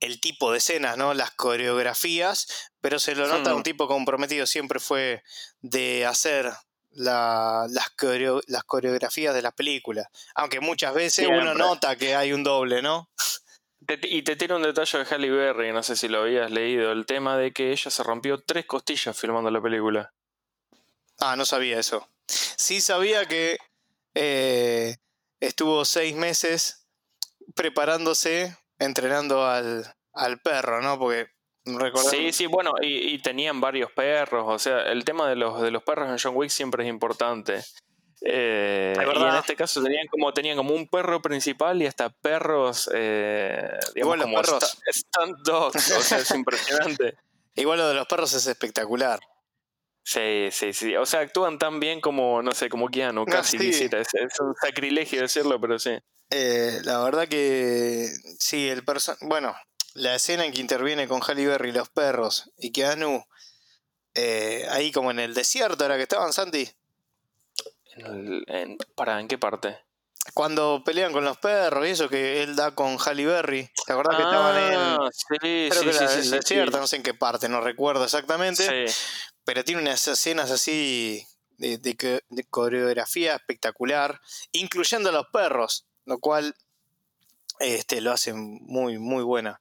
el 0.00 0.20
tipo 0.20 0.52
de 0.52 0.58
escenas, 0.58 0.96
¿no? 0.96 1.12
Las 1.14 1.32
coreografías, 1.32 2.70
pero 2.80 2.98
se 2.98 3.14
lo 3.14 3.26
nota 3.28 3.54
un 3.54 3.60
hmm. 3.60 3.64
tipo 3.64 3.88
comprometido, 3.88 4.46
siempre 4.46 4.80
fue 4.80 5.22
de 5.60 6.06
hacer 6.06 6.52
las, 6.92 7.70
las, 7.70 8.64
coreografías 8.64 9.34
de 9.34 9.42
las 9.42 9.52
películas. 9.52 10.08
Aunque 10.34 10.60
muchas 10.60 10.94
veces 10.94 11.26
uno 11.26 11.54
nota 11.54 11.96
que 11.96 12.14
hay 12.14 12.32
un 12.32 12.42
doble, 12.42 12.82
¿no? 12.82 13.08
y 14.02 14.22
te 14.22 14.36
tiene 14.36 14.54
un 14.54 14.62
detalle 14.62 14.98
de 14.98 15.04
Halle 15.04 15.30
Berry, 15.30 15.72
no 15.72 15.82
sé 15.82 15.96
si 15.96 16.08
lo 16.08 16.20
habías 16.20 16.50
leído, 16.50 16.92
el 16.92 17.06
tema 17.06 17.38
de 17.38 17.52
que 17.52 17.72
ella 17.72 17.90
se 17.90 18.02
rompió 18.02 18.38
tres 18.42 18.66
costillas 18.66 19.18
filmando 19.18 19.50
la 19.50 19.62
película. 19.62 20.12
Ah, 21.18 21.36
no 21.36 21.46
sabía 21.46 21.78
eso. 21.78 22.06
Sí 22.26 22.82
sabía 22.82 23.24
que 23.24 23.56
eh, 24.14 24.96
estuvo 25.40 25.84
seis 25.84 26.14
meses 26.14 26.86
preparándose, 27.54 28.56
entrenando 28.78 29.46
al, 29.46 29.94
al 30.12 30.38
perro, 30.40 30.82
¿no? 30.82 30.98
Porque 30.98 31.30
Sí, 32.10 32.32
sí, 32.32 32.46
bueno, 32.46 32.72
y, 32.80 33.18
tenían 33.18 33.60
varios 33.60 33.90
perros, 33.92 34.44
o 34.46 34.58
sea, 34.58 34.82
el 34.90 35.04
tema 35.04 35.28
de 35.28 35.36
los, 35.36 35.60
de 35.60 35.70
los 35.70 35.82
perros 35.82 36.08
en 36.08 36.18
John 36.22 36.36
Wick 36.36 36.50
siempre 36.50 36.84
es 36.84 36.90
importante. 36.90 37.62
Eh, 38.20 38.94
y 38.96 39.22
en 39.22 39.34
este 39.36 39.54
caso 39.54 39.82
tenían 39.82 40.06
como, 40.08 40.32
tenían 40.32 40.56
como 40.56 40.74
un 40.74 40.88
perro 40.88 41.22
principal 41.22 41.80
y 41.80 41.86
hasta 41.86 42.10
perros, 42.10 42.90
eh, 42.92 43.70
digamos, 43.94 44.22
como 44.22 44.40
perros. 44.40 44.78
Stunt 44.90 45.38
dogs, 45.44 45.90
o 45.92 46.00
sea, 46.02 46.18
es 46.18 46.30
impresionante. 46.32 47.16
Igual 47.54 47.78
lo 47.78 47.88
de 47.88 47.94
los 47.94 48.06
perros 48.06 48.32
es 48.34 48.46
espectacular. 48.46 49.20
Sí, 50.04 50.48
sí, 50.52 50.72
sí. 50.72 50.96
O 50.96 51.04
sea, 51.04 51.20
actúan 51.20 51.58
tan 51.58 51.80
bien 51.80 52.00
como, 52.00 52.40
no 52.40 52.52
sé, 52.52 52.68
como 52.68 52.88
Keanu, 52.88 53.26
casi 53.26 53.58
visita. 53.58 53.98
Es, 53.98 54.08
un 54.40 54.54
sacrilegio 54.54 55.20
decirlo, 55.20 55.60
pero 55.60 55.78
sí. 55.78 55.98
Eh, 56.30 56.78
la 56.84 57.02
verdad 57.04 57.28
que 57.28 58.08
sí, 58.38 58.68
el 58.68 58.84
personaje. 58.84 59.26
Bueno, 59.26 59.54
la 59.94 60.14
escena 60.14 60.44
en 60.44 60.52
que 60.52 60.60
interviene 60.60 61.08
con 61.08 61.20
Halle 61.20 61.46
Berry 61.46 61.72
los 61.72 61.88
perros 61.88 62.50
y 62.58 62.72
Keanu 62.72 63.24
eh, 64.14 64.66
ahí 64.70 64.92
como 64.92 65.10
en 65.10 65.20
el 65.20 65.34
desierto 65.34 65.84
era 65.84 65.96
que 65.96 66.02
estaban 66.02 66.32
Santi. 66.32 66.68
¿para 68.94 69.20
en 69.20 69.28
qué 69.28 69.38
parte? 69.38 69.78
cuando 70.34 70.82
pelean 70.84 71.12
con 71.12 71.24
los 71.24 71.38
perros 71.38 71.86
y 71.86 71.90
eso 71.90 72.08
que 72.08 72.42
él 72.42 72.54
da 72.54 72.74
con 72.74 72.98
Halle 72.98 73.26
Berry. 73.26 73.70
¿te 73.86 73.92
acordás 73.92 74.16
que 74.16 74.22
estaban 74.22 74.56
en 74.56 74.74
ah, 74.74 75.10
sí, 75.12 75.70
sí, 75.72 75.92
sí, 75.92 76.04
el 76.04 76.30
desierto 76.30 76.78
no 76.78 76.86
sé 76.86 76.96
en 76.96 77.02
qué 77.02 77.14
parte 77.14 77.48
no 77.48 77.60
recuerdo 77.60 78.04
exactamente 78.04 78.86
pero 79.44 79.64
tiene 79.64 79.80
unas 79.80 80.06
escenas 80.06 80.50
así 80.50 81.26
de, 81.56 81.78
de 81.78 82.44
coreografía 82.50 83.34
espectacular 83.36 84.20
incluyendo 84.52 85.08
a 85.08 85.12
los 85.12 85.26
perros 85.32 85.86
lo 86.04 86.18
cual 86.18 86.54
este, 87.58 88.00
lo 88.00 88.12
hacen 88.12 88.58
muy, 88.62 88.98
muy 88.98 89.22
buena. 89.22 89.60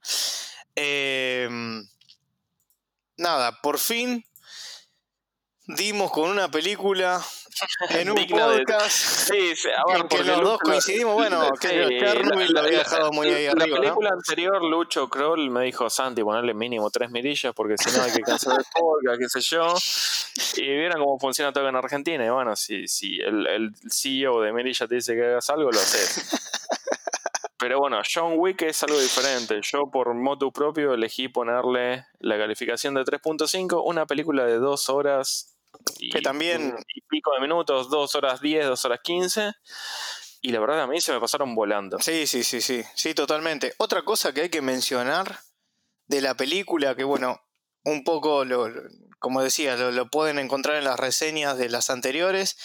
Em, 0.76 1.88
nada, 3.18 3.62
por 3.62 3.80
fin 3.80 4.24
dimos 5.68 6.12
con 6.12 6.30
una 6.30 6.50
película 6.50 7.22
en 7.90 8.10
un 8.10 8.16
podcast 8.30 8.92
sí, 8.92 9.54
en 9.96 10.08
que 10.08 10.24
los 10.24 10.42
dos 10.42 10.60
coincidimos. 10.60 11.14
Bueno, 11.14 11.52
que 11.62 12.00
Chernobyl 12.00 12.54
lo 12.54 12.60
había 12.62 12.80
dejado 12.80 13.12
muy 13.12 13.28
ahí 13.28 13.48
arriba. 13.48 13.68
La 13.68 13.82
película 13.82 14.10
anterior, 14.12 14.64
Lucho 14.64 15.10
Kroll 15.10 15.50
me 15.50 15.66
dijo: 15.66 15.90
Santi, 15.90 16.24
ponerle 16.24 16.54
mínimo 16.54 16.90
tres 16.90 17.12
mirillas 17.12 17.54
porque 17.54 17.78
si 17.78 17.96
no 17.96 18.04
hay 18.04 18.12
que 18.12 18.22
cancelar 18.22 18.60
el 18.60 18.66
podcast, 18.74 19.20
qué 19.20 19.30
sé 19.30 19.42
yo. 19.42 19.74
Y 20.58 20.62
vieron 20.62 21.00
cómo 21.00 21.20
funciona 21.20 21.52
todo 21.52 21.68
en 21.68 21.76
Argentina. 21.76 22.26
Y 22.26 22.30
bueno, 22.30 22.56
si, 22.56 22.88
si 22.88 23.20
el, 23.20 23.48
el 23.48 23.72
CEO 23.90 24.42
de 24.42 24.54
Mirilla 24.54 24.88
te 24.88 24.96
dice 24.96 25.16
que 25.16 25.26
hagas 25.26 25.50
algo, 25.50 25.72
lo 25.72 25.80
haces. 25.80 26.67
Pero 27.68 27.82
bueno, 27.82 28.00
John 28.02 28.36
Wick 28.38 28.62
es 28.62 28.82
algo 28.84 28.98
diferente. 28.98 29.60
Yo 29.62 29.92
por 29.92 30.14
motu 30.14 30.54
propio 30.54 30.94
elegí 30.94 31.28
ponerle 31.28 32.06
la 32.20 32.38
calificación 32.38 32.94
de 32.94 33.02
3.5, 33.02 33.82
una 33.84 34.06
película 34.06 34.46
de 34.46 34.56
2 34.56 34.88
horas 34.88 35.58
y, 36.00 36.10
que 36.10 36.22
también... 36.22 36.78
y 36.96 37.02
pico 37.02 37.34
de 37.34 37.42
minutos, 37.42 37.90
2 37.90 38.16
horas 38.16 38.40
10, 38.40 38.68
2 38.68 38.86
horas 38.86 39.00
15. 39.04 39.52
Y 40.44 40.52
la 40.54 40.62
verdad 40.62 40.84
a 40.84 40.88
mí 40.88 41.02
se 41.02 41.12
me 41.12 41.20
pasaron 41.20 41.56
volando. 41.56 42.00
Sí, 42.00 42.26
sí, 42.26 42.46
sí, 42.46 42.62
sí, 42.62 42.86
sí, 42.96 43.14
totalmente. 43.14 43.74
Otra 43.80 44.04
cosa 44.04 44.34
que 44.34 44.44
hay 44.44 44.50
que 44.50 44.62
mencionar 44.62 45.40
de 46.06 46.22
la 46.22 46.38
película, 46.38 46.96
que 46.96 47.04
bueno, 47.04 47.42
un 47.84 48.06
poco, 48.06 48.46
lo, 48.46 48.72
como 49.20 49.44
decía, 49.44 49.76
lo, 49.76 49.92
lo 49.92 50.10
pueden 50.10 50.40
encontrar 50.40 50.78
en 50.78 50.86
las 50.86 50.98
reseñas 50.98 51.58
de 51.58 51.68
las 51.68 51.90
anteriores, 51.90 52.56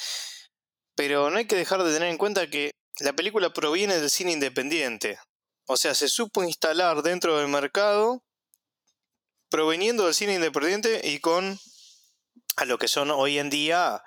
pero 0.94 1.28
no 1.28 1.38
hay 1.38 1.46
que 1.46 1.56
dejar 1.56 1.82
de 1.82 1.92
tener 1.92 2.08
en 2.08 2.18
cuenta 2.18 2.48
que 2.48 2.70
la 3.00 3.12
película 3.12 3.52
proviene 3.52 3.98
del 3.98 4.10
cine 4.10 4.32
independiente. 4.32 5.18
O 5.66 5.76
sea, 5.76 5.94
se 5.94 6.08
supo 6.08 6.42
instalar 6.42 7.02
dentro 7.02 7.38
del 7.38 7.48
mercado 7.48 8.22
proveniendo 9.48 10.06
del 10.06 10.14
cine 10.14 10.34
independiente 10.34 11.00
y 11.04 11.20
con 11.20 11.58
a 12.56 12.64
lo 12.64 12.78
que 12.78 12.88
son 12.88 13.10
hoy 13.10 13.38
en 13.38 13.50
día 13.50 14.02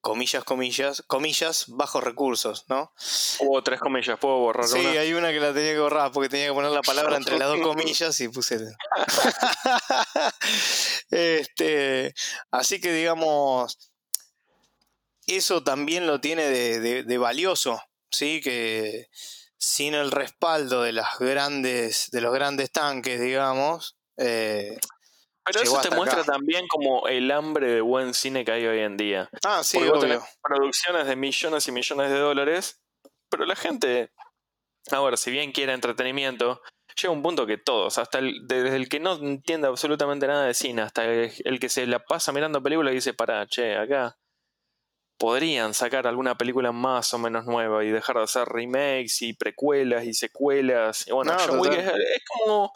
comillas, 0.00 0.44
comillas, 0.44 1.02
comillas, 1.06 1.64
bajos 1.68 2.04
recursos, 2.04 2.64
¿no? 2.68 2.92
Hubo 3.40 3.62
tres 3.62 3.80
comillas, 3.80 4.18
¿puedo 4.18 4.38
borrar 4.38 4.68
sí, 4.68 4.78
hay 4.78 5.12
una 5.14 5.32
que 5.32 5.40
la 5.40 5.52
tenía 5.52 5.72
que 5.72 5.80
borrar 5.80 6.12
porque 6.12 6.28
tenía 6.28 6.46
que 6.46 6.52
poner 6.52 6.70
la 6.70 6.82
palabra 6.82 7.16
entre 7.16 7.38
las 7.38 7.48
dos 7.48 7.60
comillas 7.60 8.18
y 8.20 8.28
puse... 8.28 8.60
este, 11.10 12.14
así 12.50 12.80
que 12.80 12.92
digamos, 12.92 13.90
eso 15.26 15.64
también 15.64 16.06
lo 16.06 16.20
tiene 16.20 16.44
de 16.44 17.18
valioso 17.18 17.82
¿sí? 18.10 18.40
que 18.40 19.08
sin 19.58 19.94
el 19.94 20.10
respaldo 20.10 20.82
de 20.82 20.92
las 20.92 21.18
grandes, 21.18 22.08
de 22.10 22.20
los 22.20 22.32
grandes 22.32 22.70
tanques, 22.70 23.20
digamos. 23.20 23.96
Eh, 24.16 24.78
pero 25.44 25.60
eso 25.60 25.80
te 25.80 25.90
muestra 25.90 26.24
también 26.24 26.66
como 26.68 27.06
el 27.08 27.30
hambre 27.30 27.72
de 27.72 27.80
buen 27.80 28.14
cine 28.14 28.44
que 28.44 28.52
hay 28.52 28.66
hoy 28.66 28.80
en 28.80 28.96
día. 28.96 29.30
Ah, 29.44 29.62
sí, 29.62 29.78
obvio. 29.78 30.22
producciones 30.42 31.06
de 31.06 31.16
millones 31.16 31.68
y 31.68 31.72
millones 31.72 32.10
de 32.10 32.18
dólares, 32.18 32.80
pero 33.28 33.44
la 33.44 33.54
gente, 33.54 34.12
a 34.90 35.00
ver, 35.00 35.16
si 35.18 35.30
bien 35.30 35.52
quiere 35.52 35.72
entretenimiento, 35.72 36.62
llega 37.00 37.12
un 37.12 37.22
punto 37.22 37.46
que 37.46 37.58
todos, 37.58 37.98
hasta 37.98 38.18
el, 38.18 38.46
desde 38.46 38.74
el 38.74 38.88
que 38.88 38.98
no 38.98 39.14
entiende 39.14 39.68
absolutamente 39.68 40.26
nada 40.26 40.46
de 40.46 40.54
cine, 40.54 40.82
hasta 40.82 41.04
el, 41.04 41.32
el 41.44 41.60
que 41.60 41.68
se 41.68 41.86
la 41.86 42.00
pasa 42.00 42.32
mirando 42.32 42.62
películas 42.62 42.92
y 42.92 42.96
dice, 42.96 43.14
para, 43.14 43.46
che, 43.46 43.76
acá 43.76 44.16
podrían 45.18 45.74
sacar 45.74 46.06
alguna 46.06 46.36
película 46.36 46.72
más 46.72 47.12
o 47.14 47.18
menos 47.18 47.46
nueva 47.46 47.84
y 47.84 47.90
dejar 47.90 48.16
de 48.16 48.24
hacer 48.24 48.48
remakes 48.48 49.22
y 49.22 49.32
precuelas 49.32 50.04
y 50.04 50.14
secuelas. 50.14 51.06
Y 51.06 51.12
bueno, 51.12 51.36
John 51.44 51.58
Wick 51.60 51.72
es, 51.72 51.92
como, 52.26 52.72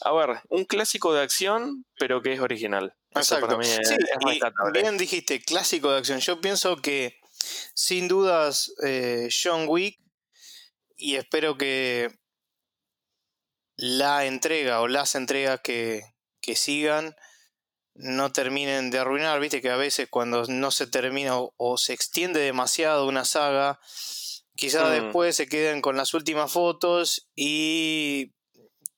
a 0.00 0.12
ver, 0.12 0.40
un 0.48 0.64
clásico 0.64 1.12
de 1.12 1.22
acción, 1.22 1.84
pero 1.98 2.22
que 2.22 2.32
es 2.32 2.40
original. 2.40 2.94
Exacto. 3.10 3.58
sí, 3.62 3.96
bien 4.72 4.98
dijiste, 4.98 5.40
clásico 5.42 5.90
de 5.90 5.98
acción. 5.98 6.20
Yo 6.20 6.40
pienso 6.40 6.76
que, 6.76 7.20
sin 7.74 8.08
dudas, 8.08 8.72
eh, 8.84 9.28
John 9.30 9.66
Wick, 9.68 9.98
y 10.96 11.16
espero 11.16 11.58
que 11.58 12.08
la 13.76 14.24
entrega 14.26 14.80
o 14.80 14.88
las 14.88 15.16
entregas 15.16 15.60
que, 15.60 16.02
que 16.40 16.54
sigan 16.54 17.16
no 17.94 18.32
terminen 18.32 18.90
de 18.90 18.98
arruinar, 18.98 19.40
viste 19.40 19.62
que 19.62 19.70
a 19.70 19.76
veces 19.76 20.08
cuando 20.10 20.44
no 20.46 20.70
se 20.70 20.86
termina 20.86 21.34
o, 21.36 21.78
se 21.78 21.92
extiende 21.92 22.40
demasiado 22.40 23.06
una 23.06 23.24
saga, 23.24 23.80
quizás 24.56 24.88
mm. 24.88 25.02
después 25.02 25.36
se 25.36 25.48
queden 25.48 25.80
con 25.80 25.96
las 25.96 26.14
últimas 26.14 26.50
fotos 26.50 27.28
y 27.36 28.32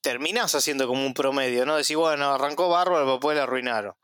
terminas 0.00 0.54
haciendo 0.54 0.86
como 0.86 1.04
un 1.04 1.14
promedio, 1.14 1.66
¿no? 1.66 1.76
Decir, 1.76 1.96
bueno, 1.96 2.32
arrancó 2.32 2.68
bárbaro, 2.68 3.04
pero 3.04 3.12
después 3.12 3.36
la 3.36 3.42
arruinaron. 3.42 3.94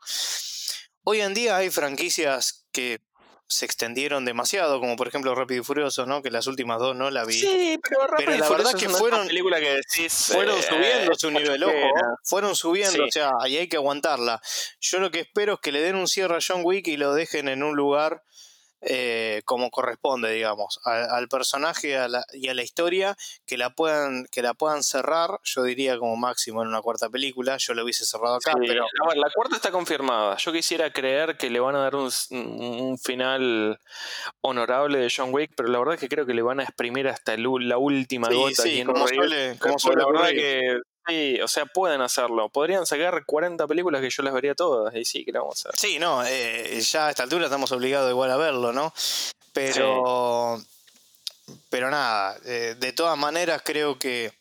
Hoy 1.03 1.21
en 1.21 1.33
día 1.33 1.57
hay 1.57 1.69
franquicias 1.69 2.65
que 2.71 3.01
se 3.47 3.65
extendieron 3.65 4.25
demasiado, 4.25 4.79
como 4.79 4.95
por 4.95 5.07
ejemplo 5.07 5.35
Rápido 5.35 5.61
y 5.61 5.63
Furioso, 5.63 6.05
¿no? 6.05 6.21
Que 6.21 6.31
las 6.31 6.47
últimas 6.47 6.79
dos 6.79 6.95
no 6.95 7.11
la 7.11 7.25
vi. 7.25 7.33
Sí, 7.33 7.79
pero 7.81 8.07
Rápido 8.07 8.37
la 8.37 8.49
verdad 8.49 8.73
es 8.75 8.81
que 8.81 8.89
fueron, 8.89 9.27
película 9.27 9.59
que 9.59 9.75
decís, 9.75 10.13
fueron 10.31 10.57
eh, 10.57 10.63
subiendo 10.63 11.15
su 11.15 11.31
nivel, 11.31 11.63
ojo, 11.63 11.73
fueron 12.23 12.55
subiendo, 12.55 13.05
o 13.05 13.11
sea, 13.11 13.31
ahí 13.41 13.57
hay 13.57 13.67
que 13.67 13.77
aguantarla. 13.77 14.41
Yo 14.79 14.99
lo 14.99 15.11
que 15.11 15.21
espero 15.21 15.53
es 15.53 15.59
que 15.59 15.71
le 15.71 15.81
den 15.81 15.95
un 15.95 16.07
cierre 16.07 16.35
a 16.35 16.39
John 16.45 16.61
Wick 16.63 16.87
y 16.87 16.97
lo 16.97 17.13
dejen 17.13 17.47
en 17.47 17.63
un 17.63 17.75
lugar 17.75 18.23
eh, 18.85 19.41
como 19.45 19.69
corresponde, 19.69 20.31
digamos, 20.31 20.79
al 20.83 21.27
personaje 21.27 21.97
y 22.33 22.47
a 22.47 22.53
la 22.53 22.63
historia, 22.63 23.15
que 23.45 23.57
la 23.57 23.69
puedan, 23.69 24.25
que 24.31 24.41
la 24.41 24.53
puedan 24.53 24.83
cerrar, 24.83 25.39
yo 25.43 25.63
diría 25.63 25.97
como 25.97 26.15
máximo 26.15 26.61
en 26.61 26.67
una 26.67 26.81
cuarta 26.81 27.09
película, 27.09 27.57
yo 27.57 27.73
lo 27.73 27.83
hubiese 27.83 28.05
cerrado 28.05 28.35
acá, 28.35 28.53
pero... 28.59 28.85
la 29.15 29.29
cuarta 29.33 29.55
está 29.55 29.71
confirmada, 29.71 30.37
yo 30.37 30.51
quisiera 30.51 30.91
creer 30.91 31.37
que 31.37 31.49
le 31.49 31.59
van 31.59 31.75
a 31.75 31.79
dar 31.79 31.95
un, 31.95 32.11
final 32.97 33.79
honorable 34.41 34.99
de 34.99 35.11
John 35.15 35.33
Wick, 35.33 35.51
pero 35.55 35.69
la 35.69 35.79
verdad 35.79 35.95
es 35.95 35.99
que 35.99 36.09
creo 36.09 36.25
que 36.25 36.33
le 36.33 36.41
van 36.41 36.59
a 36.59 36.63
exprimir 36.63 37.07
hasta 37.07 37.35
la 37.37 37.77
última 37.77 38.29
gota. 38.29 38.63
Sí, 38.63 38.83
como 38.83 39.07
suele, 39.07 39.57
como 39.59 39.79
suele 39.79 40.01
la 40.01 40.07
verdad 40.07 40.29
que 40.29 40.79
Sí, 41.07 41.41
o 41.41 41.47
sea, 41.47 41.65
pueden 41.65 42.01
hacerlo. 42.01 42.49
Podrían 42.49 42.85
sacar 42.85 43.25
40 43.25 43.67
películas 43.67 44.01
que 44.01 44.09
yo 44.09 44.23
las 44.23 44.33
vería 44.33 44.55
todas. 44.55 44.95
Y 44.95 45.03
sí, 45.03 45.25
que 45.25 45.31
vamos 45.31 45.65
a 45.65 45.69
hacer. 45.69 45.79
Sí, 45.79 45.99
no, 45.99 46.23
eh, 46.25 46.79
ya 46.81 47.07
a 47.07 47.09
esta 47.09 47.23
altura 47.23 47.45
estamos 47.45 47.71
obligados 47.71 48.09
igual 48.09 48.31
a 48.31 48.37
verlo, 48.37 48.71
¿no? 48.71 48.93
Pero. 49.51 50.61
Pero 51.69 51.91
nada, 51.91 52.37
eh, 52.45 52.75
de 52.79 52.93
todas 52.93 53.17
maneras 53.17 53.61
creo 53.65 53.99
que. 53.99 54.31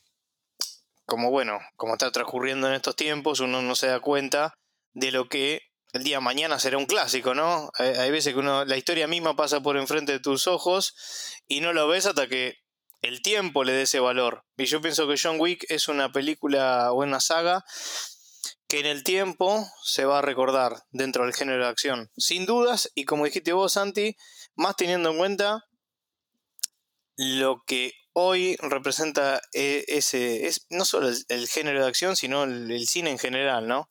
Como 1.04 1.30
bueno, 1.30 1.58
como 1.76 1.94
está 1.94 2.10
transcurriendo 2.12 2.68
en 2.68 2.74
estos 2.74 2.94
tiempos, 2.94 3.40
uno 3.40 3.60
no 3.60 3.74
se 3.74 3.88
da 3.88 4.00
cuenta 4.00 4.54
de 4.94 5.10
lo 5.10 5.28
que 5.28 5.60
el 5.92 6.04
día 6.04 6.18
de 6.18 6.22
mañana 6.22 6.58
será 6.58 6.78
un 6.78 6.86
clásico, 6.86 7.34
¿no? 7.34 7.70
Hay, 7.74 7.88
hay 7.88 8.10
veces 8.10 8.32
que 8.32 8.38
uno, 8.38 8.64
la 8.64 8.76
historia 8.76 9.08
misma 9.08 9.34
pasa 9.34 9.60
por 9.60 9.76
enfrente 9.76 10.12
de 10.12 10.20
tus 10.20 10.46
ojos 10.46 10.94
y 11.48 11.60
no 11.60 11.72
lo 11.72 11.88
ves 11.88 12.06
hasta 12.06 12.28
que 12.28 12.61
el 13.02 13.20
tiempo 13.20 13.64
le 13.64 13.72
dé 13.72 13.82
ese 13.82 14.00
valor. 14.00 14.44
Y 14.56 14.64
yo 14.64 14.80
pienso 14.80 15.06
que 15.06 15.16
John 15.20 15.40
Wick 15.40 15.66
es 15.68 15.88
una 15.88 16.12
película 16.12 16.92
o 16.92 17.02
una 17.02 17.20
saga 17.20 17.64
que 18.68 18.80
en 18.80 18.86
el 18.86 19.04
tiempo 19.04 19.68
se 19.84 20.06
va 20.06 20.20
a 20.20 20.22
recordar 20.22 20.84
dentro 20.92 21.24
del 21.24 21.34
género 21.34 21.64
de 21.64 21.68
acción. 21.68 22.10
Sin 22.16 22.46
dudas, 22.46 22.90
y 22.94 23.04
como 23.04 23.26
dijiste 23.26 23.52
vos, 23.52 23.74
Santi, 23.74 24.16
más 24.54 24.76
teniendo 24.76 25.10
en 25.10 25.18
cuenta 25.18 25.64
lo 27.16 27.62
que 27.66 27.92
hoy 28.14 28.56
representa 28.60 29.42
e, 29.52 29.84
ese, 29.88 30.46
es 30.46 30.66
no 30.70 30.84
solo 30.84 31.10
el, 31.28 31.48
género 31.48 31.82
de 31.82 31.88
acción, 31.88 32.16
sino 32.16 32.44
el, 32.44 32.86
cine 32.86 33.10
en 33.10 33.18
general, 33.18 33.68
¿no? 33.68 33.90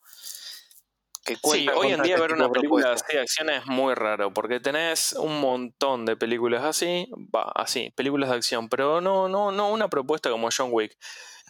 Sí, 1.25 1.68
hoy 1.75 1.92
en 1.92 2.01
día 2.01 2.16
este 2.16 2.28
ver 2.28 2.34
una 2.34 2.50
película 2.50 2.96
de 3.10 3.20
acción 3.20 3.50
es 3.50 3.66
muy 3.66 3.94
raro, 3.94 4.34
porque 4.34 4.60
tenés 4.60 5.13
un 5.13 5.40
montón 5.40 6.06
de 6.06 6.16
películas 6.16 6.63
así, 6.63 7.08
va, 7.34 7.51
así, 7.56 7.92
películas 7.96 8.30
de 8.30 8.36
acción, 8.36 8.70
pero 8.70 9.01
no, 9.01 9.30
no, 9.30 9.51
no 9.51 9.72
una 9.72 9.90
propuesta 9.90 10.30
como 10.30 10.50
John 10.56 10.70
Wick. 10.72 10.98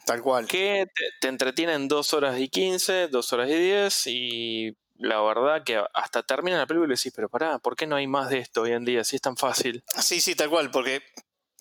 Tal 0.05 0.21
cual. 0.21 0.47
Que 0.47 0.87
te, 1.19 1.27
entretienen 1.27 1.87
dos 1.87 2.13
horas 2.13 2.39
y 2.39 2.49
quince, 2.49 3.07
dos 3.07 3.31
horas 3.33 3.49
y 3.49 3.55
diez, 3.55 4.07
y 4.07 4.77
la 4.97 5.21
verdad 5.21 5.63
que 5.63 5.81
hasta 5.93 6.23
termina 6.23 6.57
la 6.57 6.67
película 6.67 6.93
y 6.93 6.97
decís, 6.97 7.13
pero 7.15 7.29
pará, 7.29 7.59
¿por 7.59 7.75
qué 7.75 7.87
no 7.87 7.95
hay 7.95 8.07
más 8.07 8.29
de 8.29 8.39
esto 8.39 8.63
hoy 8.63 8.71
en 8.71 8.85
día? 8.85 9.03
Si 9.03 9.15
es 9.15 9.21
tan 9.21 9.37
fácil. 9.37 9.83
Sí, 10.01 10.21
sí, 10.21 10.35
tal 10.35 10.49
cual, 10.49 10.71
porque 10.71 11.01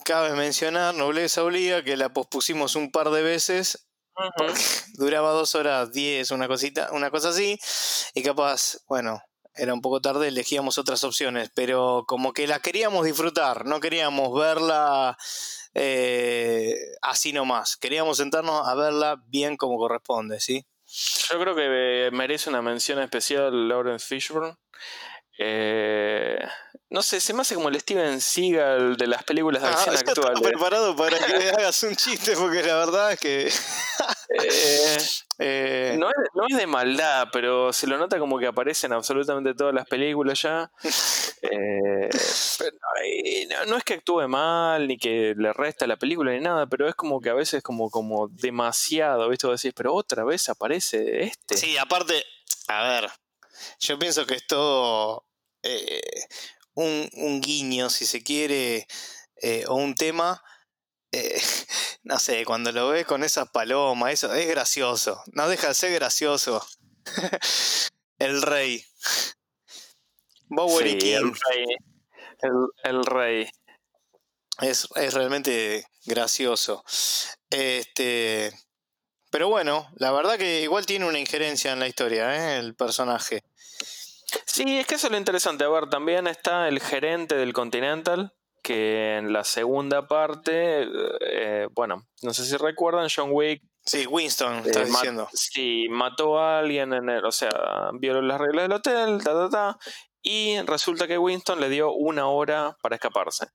cabe 0.03 0.35
mencionar, 0.35 0.95
nobleza 0.95 1.43
obliga, 1.43 1.83
que 1.83 1.97
la 1.97 2.09
pospusimos 2.09 2.75
un 2.75 2.91
par 2.91 3.09
de 3.11 3.21
veces 3.21 3.87
duraba 4.93 5.31
dos 5.31 5.55
horas 5.55 5.91
diez, 5.91 6.31
una 6.31 6.47
cosita, 6.47 6.89
una 6.91 7.09
cosa 7.09 7.29
así, 7.29 7.59
y 8.13 8.23
capaz, 8.23 8.77
bueno, 8.87 9.21
era 9.55 9.73
un 9.73 9.81
poco 9.81 10.01
tarde, 10.01 10.27
elegíamos 10.27 10.77
otras 10.77 11.03
opciones, 11.03 11.51
pero 11.53 12.05
como 12.07 12.33
que 12.33 12.47
la 12.47 12.59
queríamos 12.59 13.05
disfrutar, 13.05 13.65
no 13.65 13.79
queríamos 13.79 14.33
verla 14.39 15.17
eh, 15.73 16.75
así 17.01 17.33
nomás, 17.33 17.77
queríamos 17.77 18.17
sentarnos 18.17 18.67
a 18.67 18.75
verla 18.75 19.21
bien 19.27 19.57
como 19.57 19.77
corresponde, 19.77 20.39
¿sí? 20.39 20.65
Yo 21.31 21.39
creo 21.39 21.55
que 21.55 22.09
merece 22.11 22.49
una 22.49 22.61
mención 22.61 22.99
especial 22.99 23.69
Lawrence 23.69 24.05
Fishburne. 24.05 24.55
Eh, 25.43 26.37
no 26.91 27.01
sé, 27.01 27.19
se 27.19 27.33
me 27.33 27.41
hace 27.41 27.55
como 27.55 27.69
el 27.69 27.79
Steven 27.79 28.21
Seagal 28.21 28.95
de 28.95 29.07
las 29.07 29.23
películas 29.23 29.63
de 29.63 29.69
ah, 29.69 29.71
acción 29.71 29.95
actuales. 30.07 30.39
preparado 30.41 30.95
para 30.95 31.17
que 31.17 31.49
hagas 31.57 31.81
un 31.81 31.95
chiste, 31.95 32.35
porque 32.35 32.61
la 32.61 32.75
verdad 32.75 33.13
es 33.13 33.19
que. 33.19 33.47
Eh, 33.47 34.97
eh, 35.39 35.97
no, 35.97 36.09
es, 36.47 36.57
de 36.57 36.67
maldad, 36.67 37.29
pero 37.33 37.73
se 37.73 37.87
lo 37.87 37.97
nota 37.97 38.19
como 38.19 38.37
que 38.37 38.45
aparecen 38.45 38.93
absolutamente 38.93 39.55
todas 39.55 39.73
las 39.73 39.87
películas 39.87 40.39
ya. 40.43 40.69
no, 43.67 43.77
es 43.77 43.83
que 43.83 43.95
actúe 43.95 44.27
mal, 44.27 44.87
ni 44.87 44.99
que 44.99 45.33
le 45.35 45.53
resta 45.53 45.87
la 45.87 45.95
película, 45.95 46.33
ni 46.33 46.39
nada, 46.41 46.67
pero 46.67 46.87
es 46.87 46.93
como 46.93 47.19
que 47.19 47.31
a 47.31 47.33
veces 47.33 47.63
como, 47.63 47.89
como 47.89 48.27
demasiado, 48.27 49.27
¿viste? 49.27 49.47
Vos 49.47 49.59
decís, 49.59 49.73
pero 49.75 49.95
otra 49.95 50.23
vez 50.23 50.49
aparece 50.49 51.23
este. 51.23 51.57
Sí, 51.57 51.77
aparte, 51.77 52.23
a 52.67 52.83
ver, 52.83 53.09
yo 53.79 53.97
pienso 53.97 54.27
que 54.27 54.35
es 54.35 54.45
todo 54.45 55.30
un, 56.73 57.41
guiño, 57.41 57.89
si 57.89 58.05
se 58.05 58.23
quiere, 58.23 58.87
eh, 59.41 59.65
o 59.67 59.75
un 59.75 59.95
tema, 59.95 60.41
eh, 61.11 61.41
no 62.03 62.19
sé, 62.19 62.45
cuando 62.45 62.71
lo 62.71 62.89
ves 62.89 63.05
con 63.05 63.23
esas 63.23 63.49
palomas, 63.49 64.13
eso 64.13 64.33
es 64.33 64.47
gracioso, 64.47 65.21
no 65.33 65.47
deja 65.49 65.69
de 65.69 65.73
ser 65.73 65.93
gracioso. 65.93 66.65
el 68.19 68.41
rey. 68.41 68.85
Bowery 70.47 70.97
King. 70.97 71.15
El 71.15 71.33
rey. 71.33 71.65
El, 72.83 73.05
rey. 73.05 73.49
Es, 74.59 74.87
es, 74.95 75.13
realmente 75.13 75.85
gracioso. 76.05 76.83
Este. 77.49 78.51
Pero 79.29 79.47
bueno, 79.47 79.89
la 79.95 80.11
verdad 80.11 80.37
que 80.37 80.61
igual 80.61 80.85
tiene 80.85 81.07
una 81.07 81.19
injerencia 81.19 81.71
en 81.71 81.79
la 81.79 81.87
historia, 81.87 82.35
¿eh? 82.35 82.59
el 82.59 82.75
personaje. 82.75 83.43
Sí, 84.45 84.79
es 84.79 84.87
que 84.87 84.95
eso 84.95 85.07
es 85.07 85.11
lo 85.11 85.17
interesante. 85.17 85.63
A 85.63 85.69
ver, 85.69 85.89
también 85.89 86.27
está 86.27 86.67
el 86.67 86.79
gerente 86.79 87.35
del 87.35 87.53
Continental, 87.53 88.33
que 88.61 89.17
en 89.17 89.33
la 89.33 89.43
segunda 89.43 90.07
parte, 90.07 90.87
eh, 91.21 91.67
bueno, 91.71 92.07
no 92.21 92.33
sé 92.33 92.45
si 92.45 92.55
recuerdan, 92.57 93.09
John 93.13 93.29
Wick. 93.31 93.63
Sí, 93.83 94.05
Winston, 94.05 94.57
eh, 94.57 94.63
está 94.65 94.85
diciendo. 94.85 95.27
Sí, 95.33 95.87
mató 95.89 96.39
a 96.39 96.59
alguien 96.59 96.93
en 96.93 97.09
el, 97.09 97.25
o 97.25 97.31
sea, 97.31 97.49
violó 97.93 98.21
las 98.21 98.39
reglas 98.39 98.63
del 98.63 98.73
hotel, 98.73 99.23
ta, 99.23 99.33
ta, 99.33 99.49
ta, 99.49 99.79
y 100.21 100.61
resulta 100.61 101.07
que 101.07 101.17
Winston 101.17 101.59
le 101.59 101.69
dio 101.69 101.91
una 101.93 102.27
hora 102.27 102.77
para 102.81 102.95
escaparse. 102.95 103.47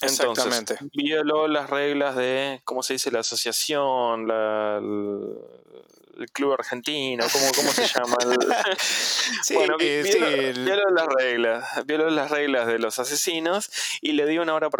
Entonces, 0.00 0.76
violó 0.92 1.48
las 1.48 1.70
reglas 1.70 2.16
de, 2.16 2.60
¿cómo 2.64 2.82
se 2.82 2.94
dice? 2.94 3.10
La 3.10 3.20
asociación, 3.20 4.28
la, 4.28 4.80
el 6.18 6.30
club 6.30 6.52
argentino, 6.52 7.24
¿cómo, 7.32 7.46
cómo 7.54 7.70
se 7.70 7.86
llama? 7.86 8.16
bueno, 9.54 9.76
violó, 9.78 10.90
las 10.90 11.06
reglas, 11.06 11.86
violó 11.86 12.10
las 12.10 12.30
reglas 12.30 12.66
de 12.66 12.78
los 12.78 12.98
asesinos 12.98 13.70
y 14.00 14.12
le 14.12 14.26
dio 14.26 14.42
una 14.42 14.54
hora 14.54 14.70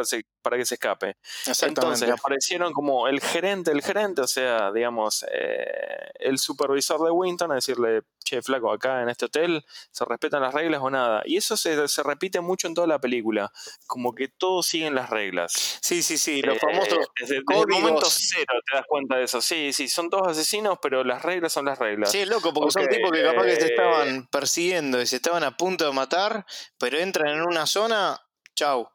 para, 0.44 0.56
que 0.56 0.66
se 0.66 0.74
escape. 0.74 1.16
Entonces 1.62 2.08
aparecieron 2.10 2.72
como 2.72 3.08
el 3.08 3.20
gerente, 3.20 3.70
el 3.70 3.82
gerente, 3.82 4.20
o 4.20 4.26
sea, 4.26 4.70
digamos, 4.72 5.24
eh, 5.32 6.10
el 6.20 6.38
supervisor 6.38 7.02
de 7.02 7.10
Winton 7.10 7.52
a 7.52 7.56
decirle, 7.56 8.02
che, 8.24 8.42
flaco, 8.42 8.72
acá 8.72 9.02
en 9.02 9.08
este 9.08 9.26
hotel 9.26 9.64
se 9.90 10.04
respetan 10.04 10.42
las 10.42 10.54
reglas 10.54 10.80
o 10.82 10.90
nada. 10.90 11.22
Y 11.24 11.36
eso 11.36 11.56
se, 11.56 11.86
se 11.88 12.02
repite 12.02 12.40
mucho 12.40 12.66
en 12.66 12.74
toda 12.74 12.86
la 12.86 12.98
película, 12.98 13.52
como 13.86 14.14
que 14.14 14.28
todos 14.28 14.66
siguen 14.66 14.94
las 14.94 15.10
reglas. 15.10 15.78
Sí, 15.80 16.02
sí, 16.02 16.18
sí, 16.18 16.42
los 16.42 16.56
eh, 16.56 16.60
famosos 16.60 16.98
desde, 17.20 17.36
el 17.36 17.68
momento 17.68 18.06
cero 18.08 18.54
te 18.70 18.76
das 18.76 18.86
cuenta 18.88 19.16
de 19.16 19.24
eso. 19.24 19.40
Sí, 19.40 19.72
sí, 19.72 19.88
son 19.88 20.10
todos 20.10 20.28
asesinos, 20.28 20.78
pero 20.80 21.04
las 21.04 21.22
reglas 21.22 21.52
son 21.52 21.66
las 21.66 21.78
reglas. 21.78 22.10
Sí, 22.10 22.18
es 22.18 22.28
loco, 22.28 22.52
porque 22.52 22.72
son 22.72 22.88
tipos 22.88 23.10
que 23.12 23.22
capaz 23.22 23.44
que 23.44 23.56
se 23.56 23.66
estaban 23.66 24.26
persiguiendo 24.28 25.00
y 25.00 25.06
se 25.06 25.16
estaban 25.16 25.44
a 25.44 25.56
punto 25.56 25.84
de 25.86 25.92
matar, 25.92 26.46
pero 26.78 26.98
entran 26.98 27.28
en 27.28 27.42
una 27.42 27.66
zona, 27.66 28.20
chau. 28.54 28.88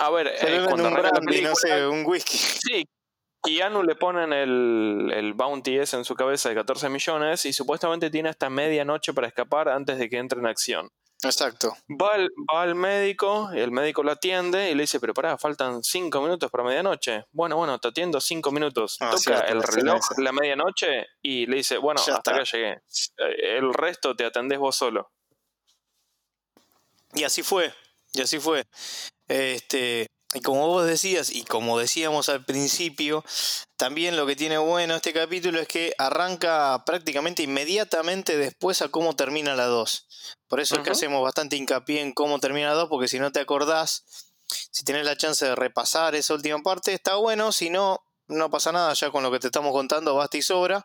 A 0.00 0.10
ver, 0.10 0.28
eh, 0.28 0.64
cuando 0.66 0.88
un 0.88 0.94
brandy, 0.94 1.42
no 1.42 1.54
sé, 1.54 1.86
un 1.86 2.04
whisky. 2.06 2.38
Sí, 2.38 2.84
Keanu 3.42 3.82
le 3.82 3.94
ponen 3.96 4.32
el, 4.32 5.12
el 5.14 5.34
bounty 5.34 5.78
ese 5.78 5.96
en 5.96 6.04
su 6.04 6.14
cabeza 6.14 6.48
de 6.48 6.54
14 6.54 6.88
millones 6.88 7.44
y 7.44 7.52
supuestamente 7.52 8.10
tiene 8.10 8.30
hasta 8.30 8.48
medianoche 8.48 9.12
para 9.12 9.26
escapar 9.26 9.68
antes 9.68 9.98
de 9.98 10.08
que 10.08 10.16
entre 10.16 10.40
en 10.40 10.46
acción. 10.46 10.90
Exacto. 11.22 11.76
Va 11.90 12.14
al, 12.14 12.30
va 12.50 12.62
al 12.62 12.74
médico, 12.74 13.50
y 13.52 13.60
el 13.60 13.70
médico 13.70 14.02
lo 14.02 14.12
atiende 14.12 14.70
y 14.70 14.74
le 14.74 14.84
dice, 14.84 15.00
pero 15.00 15.12
pará, 15.12 15.36
faltan 15.36 15.82
5 15.82 16.20
minutos 16.22 16.50
para 16.50 16.64
medianoche. 16.64 17.26
Bueno, 17.32 17.56
bueno, 17.56 17.78
te 17.78 17.88
atiendo 17.88 18.20
5 18.20 18.50
minutos. 18.52 18.96
Ah, 19.00 19.10
Toca 19.10 19.40
el 19.40 19.62
reloj 19.62 20.00
la 20.16 20.32
medianoche 20.32 21.08
y 21.20 21.44
le 21.46 21.56
dice, 21.56 21.76
bueno, 21.76 22.00
hasta 22.00 22.30
acá 22.30 22.42
llegué. 22.44 22.80
El 23.18 23.74
resto 23.74 24.16
te 24.16 24.24
atendés 24.24 24.58
vos 24.58 24.76
solo. 24.76 25.10
Y 27.12 27.24
así 27.24 27.42
fue, 27.42 27.72
y 28.14 28.22
así 28.22 28.38
fue. 28.38 28.64
Este, 29.30 30.08
y 30.34 30.40
como 30.40 30.66
vos 30.66 30.84
decías, 30.84 31.30
y 31.30 31.44
como 31.44 31.78
decíamos 31.78 32.28
al 32.28 32.44
principio, 32.44 33.24
también 33.76 34.16
lo 34.16 34.26
que 34.26 34.34
tiene 34.34 34.58
bueno 34.58 34.96
este 34.96 35.12
capítulo 35.12 35.60
es 35.60 35.68
que 35.68 35.94
arranca 35.98 36.82
prácticamente 36.84 37.44
inmediatamente 37.44 38.36
después 38.36 38.82
a 38.82 38.88
cómo 38.88 39.14
termina 39.14 39.54
la 39.54 39.66
2. 39.66 40.34
Por 40.48 40.58
eso 40.58 40.74
es 40.74 40.80
que 40.82 40.90
hacemos 40.90 41.22
bastante 41.22 41.56
hincapié 41.56 42.00
en 42.00 42.12
cómo 42.12 42.40
termina 42.40 42.70
la 42.70 42.74
2, 42.74 42.88
porque 42.88 43.06
si 43.06 43.20
no 43.20 43.30
te 43.30 43.38
acordás, 43.38 44.34
si 44.48 44.84
tenés 44.84 45.04
la 45.04 45.16
chance 45.16 45.46
de 45.46 45.54
repasar 45.54 46.16
esa 46.16 46.34
última 46.34 46.58
parte, 46.58 46.92
está 46.92 47.14
bueno, 47.14 47.52
si 47.52 47.70
no, 47.70 48.00
no 48.26 48.50
pasa 48.50 48.72
nada, 48.72 48.92
ya 48.94 49.12
con 49.12 49.22
lo 49.22 49.30
que 49.30 49.38
te 49.38 49.46
estamos 49.46 49.70
contando 49.70 50.16
basta 50.16 50.38
y 50.38 50.42
sobra, 50.42 50.84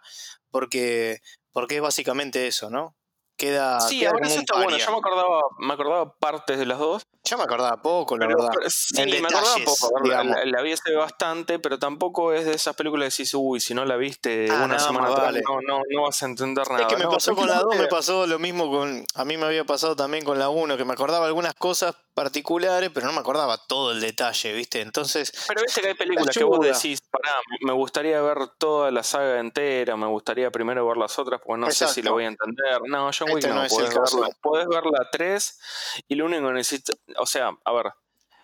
porque, 0.51 1.19
porque 1.51 1.77
es 1.77 1.81
básicamente 1.81 2.45
eso, 2.45 2.69
¿no? 2.69 2.95
Queda, 3.37 3.81
sí, 3.81 4.05
ahora 4.05 4.27
eso 4.27 4.39
está 4.39 4.55
bueno. 4.55 4.77
Yo 4.77 4.91
me 4.91 4.97
acordaba, 4.99 5.41
me 5.57 5.73
acordaba 5.73 6.15
partes 6.19 6.59
de 6.59 6.67
las 6.67 6.77
dos, 6.77 7.07
Yo 7.27 7.37
me 7.37 7.43
acordaba 7.43 7.81
poco, 7.81 8.17
la 8.17 8.27
verdad. 8.27 8.49
sí, 8.67 9.01
En 9.01 9.09
me 9.09 9.17
acordaba 9.17 9.41
detalles, 9.55 9.79
poco. 9.81 9.99
La, 10.07 10.23
la, 10.23 10.45
la 10.45 10.61
vi 10.61 10.73
hace 10.73 10.93
bastante, 10.95 11.59
pero 11.59 11.79
tampoco 11.79 12.33
es 12.33 12.45
de 12.45 12.53
esas 12.53 12.75
películas 12.75 13.15
que 13.15 13.23
decís, 13.23 13.33
uy, 13.35 13.59
si 13.59 13.73
no 13.73 13.83
la 13.85 13.95
viste 13.97 14.47
Ah, 14.51 14.63
una 14.65 14.77
semana 14.79 15.07
más 15.09 15.11
atrás, 15.11 15.25
vale. 15.27 15.41
no, 15.47 15.59
no, 15.67 15.81
no 15.89 16.01
vas 16.03 16.21
a 16.21 16.25
entender 16.27 16.69
nada. 16.69 16.81
Es 16.83 16.87
que 16.87 16.97
me 16.97 17.03
No, 17.05 17.09
pasó 17.11 17.35
con 17.35 17.47
la 17.47 17.59
2, 17.59 17.75
me 17.77 17.87
pasó 17.87 18.27
lo 18.27 18.37
mismo 18.39 18.69
con. 18.69 19.03
A 19.15 19.25
mí 19.25 19.37
me 19.37 19.45
había 19.45 19.63
pasado 19.65 19.95
también 19.95 20.23
con 20.23 20.37
la 20.39 20.49
1, 20.49 20.77
que 20.77 20.85
me 20.85 20.93
acordaba 20.93 21.25
algunas 21.25 21.53
cosas 21.55 21.95
particulares, 22.13 22.91
pero 22.93 23.07
no 23.07 23.11
me 23.13 23.19
acordaba 23.19 23.57
todo 23.67 23.91
el 23.91 23.99
detalle, 23.99 24.53
¿viste? 24.53 24.79
Entonces, 24.81 25.33
Pero 25.47 25.61
viste 25.63 25.81
que 25.81 25.87
hay 25.89 25.93
películas 25.95 26.35
que 26.35 26.43
vos 26.45 26.61
decís, 26.61 26.99
pará, 27.11 27.33
me 27.61 27.73
gustaría 27.73 28.21
ver 28.21 28.37
toda 28.57 28.89
la 28.91 29.03
saga 29.03 29.39
entera, 29.41 29.97
me 29.97 30.07
gustaría 30.07 30.49
primero 30.49 30.87
ver 30.87 30.95
las 30.95 31.19
otras, 31.19 31.41
porque 31.45 31.59
no 31.59 31.71
sé 31.71 31.87
si 31.89 32.01
la 32.01 32.11
voy 32.11 32.23
a 32.23 32.27
entender. 32.27 32.79
No, 32.87 33.09
John 33.17 33.29
Wick 33.31 33.37
Este 33.43 33.49
no, 33.49 33.55
no 33.55 33.63
es 33.65 33.73
el 33.73 33.77
podés, 33.89 34.13
verla, 34.13 34.29
podés 34.41 34.67
ver 34.67 34.83
la 34.85 35.09
3 35.11 35.59
y 36.07 36.15
lo 36.15 36.25
único 36.25 36.47
que 36.47 36.53
necesitas, 36.53 36.95
o 37.17 37.25
sea, 37.25 37.51
a 37.63 37.71
ver, 37.73 37.91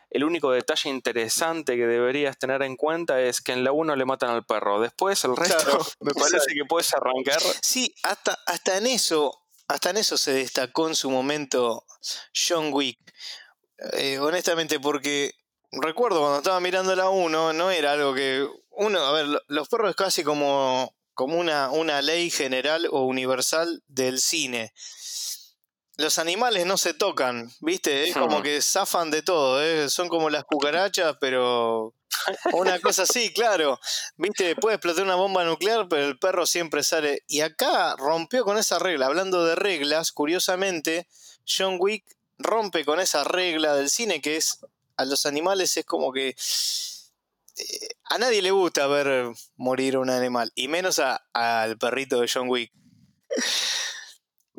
el 0.09 0.23
único 0.23 0.51
detalle 0.51 0.89
interesante 0.89 1.75
que 1.77 1.87
deberías 1.87 2.37
tener 2.37 2.61
en 2.63 2.75
cuenta 2.75 3.21
es 3.21 3.41
que 3.41 3.53
en 3.53 3.63
la 3.63 3.71
1 3.71 3.95
le 3.95 4.05
matan 4.05 4.29
al 4.31 4.45
perro. 4.45 4.81
Después 4.81 5.23
el 5.23 5.35
resto 5.37 5.57
Claro, 5.63 5.85
me 6.01 6.13
parece 6.13 6.53
que 6.53 6.65
puedes 6.67 6.93
arrancar. 6.93 7.39
sí, 7.61 7.93
hasta, 8.03 8.37
hasta 8.45 8.77
en 8.77 8.87
eso. 8.87 9.37
Hasta 9.67 9.91
en 9.91 9.97
eso 9.97 10.17
se 10.17 10.33
destacó 10.33 10.89
en 10.89 10.95
su 10.95 11.09
momento 11.09 11.85
John 12.35 12.73
Wick. 12.73 12.99
Eh, 13.93 14.19
honestamente, 14.19 14.79
porque 14.81 15.31
recuerdo 15.71 16.19
cuando 16.19 16.37
estaba 16.39 16.59
mirando 16.59 16.93
la 16.95 17.09
1, 17.09 17.53
no 17.53 17.71
era 17.71 17.93
algo 17.93 18.13
que. 18.13 18.45
Uno, 18.71 18.99
a 18.99 19.11
ver, 19.13 19.27
lo- 19.27 19.41
los 19.47 19.69
perros 19.69 19.91
es 19.91 19.95
casi 19.95 20.23
como, 20.25 20.93
como 21.13 21.37
una, 21.37 21.71
una 21.71 22.01
ley 22.01 22.29
general 22.29 22.85
o 22.91 23.05
universal 23.05 23.81
del 23.87 24.19
cine. 24.19 24.73
Los 26.01 26.17
animales 26.19 26.65
no 26.65 26.77
se 26.77 26.93
tocan, 26.93 27.51
¿viste? 27.59 28.09
Es 28.09 28.13
como 28.15 28.39
Hmm. 28.39 28.43
que 28.43 28.61
zafan 28.61 29.11
de 29.11 29.21
todo, 29.21 29.61
¿eh? 29.63 29.89
son 29.89 30.07
como 30.09 30.29
las 30.29 30.43
cucarachas, 30.45 31.15
pero 31.21 31.93
una 32.53 32.79
cosa 32.79 33.03
así, 33.03 33.31
claro. 33.33 33.79
¿Viste? 34.17 34.55
Puede 34.55 34.75
explotar 34.77 35.03
una 35.03 35.15
bomba 35.15 35.43
nuclear, 35.43 35.87
pero 35.87 36.07
el 36.07 36.17
perro 36.17 36.45
siempre 36.45 36.83
sale. 36.83 37.23
Y 37.27 37.41
acá 37.41 37.95
rompió 37.97 38.43
con 38.43 38.57
esa 38.57 38.79
regla. 38.79 39.05
Hablando 39.05 39.45
de 39.45 39.55
reglas, 39.55 40.11
curiosamente, 40.11 41.07
John 41.47 41.77
Wick 41.79 42.03
rompe 42.39 42.83
con 42.85 42.99
esa 42.99 43.23
regla 43.23 43.75
del 43.75 43.89
cine 43.89 44.19
que 44.21 44.37
es 44.37 44.59
a 44.97 45.05
los 45.05 45.25
animales 45.27 45.77
es 45.77 45.85
como 45.85 46.11
que 46.11 46.29
eh, 46.29 47.87
a 48.05 48.17
nadie 48.17 48.41
le 48.41 48.49
gusta 48.51 48.87
ver 48.87 49.31
morir 49.55 49.97
un 49.97 50.09
animal, 50.09 50.51
y 50.55 50.67
menos 50.67 50.97
a- 50.99 51.23
al 51.33 51.77
perrito 51.77 52.19
de 52.19 52.29
John 52.31 52.49
Wick. 52.49 52.71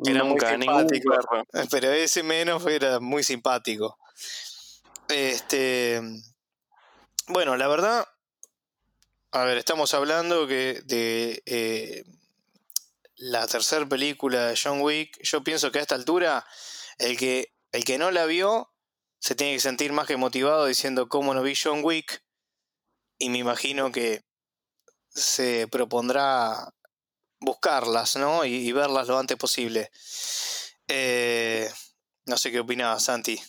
Era 0.05 0.23
muy 0.23 0.33
Nunca, 0.33 0.57
ningún 0.57 0.89
simpático. 0.89 1.09
perro. 1.11 1.67
Pero 1.69 1.91
ese 1.91 2.23
menos 2.23 2.65
era 2.65 2.99
muy 2.99 3.23
simpático. 3.23 3.97
Este. 5.09 6.01
Bueno, 7.27 7.55
la 7.57 7.67
verdad. 7.67 8.07
A 9.31 9.45
ver, 9.45 9.57
estamos 9.57 9.93
hablando 9.93 10.47
que 10.47 10.81
de 10.85 11.41
eh, 11.45 12.03
la 13.15 13.47
tercera 13.47 13.85
película 13.87 14.47
de 14.47 14.59
John 14.61 14.81
Wick. 14.81 15.17
Yo 15.23 15.43
pienso 15.43 15.71
que 15.71 15.79
a 15.79 15.81
esta 15.81 15.95
altura, 15.95 16.45
el 16.99 17.17
que, 17.17 17.53
el 17.71 17.83
que 17.83 17.97
no 17.97 18.11
la 18.11 18.25
vio 18.25 18.69
se 19.19 19.35
tiene 19.35 19.53
que 19.53 19.59
sentir 19.59 19.91
más 19.93 20.05
que 20.05 20.17
motivado 20.17 20.65
diciendo 20.65 21.07
cómo 21.07 21.33
no 21.33 21.41
vi 21.41 21.55
John 21.55 21.79
Wick. 21.83 22.23
Y 23.17 23.29
me 23.29 23.37
imagino 23.37 23.91
que 23.91 24.23
se 25.09 25.67
propondrá 25.67 26.73
buscarlas, 27.43 28.15
¿no? 28.15 28.45
Y, 28.45 28.55
y 28.55 28.71
verlas 28.71 29.07
lo 29.07 29.17
antes 29.17 29.37
posible. 29.37 29.91
Eh, 30.87 31.69
no 32.25 32.37
sé 32.37 32.51
qué 32.51 32.59
opinabas, 32.59 33.03
Santi. 33.03 33.39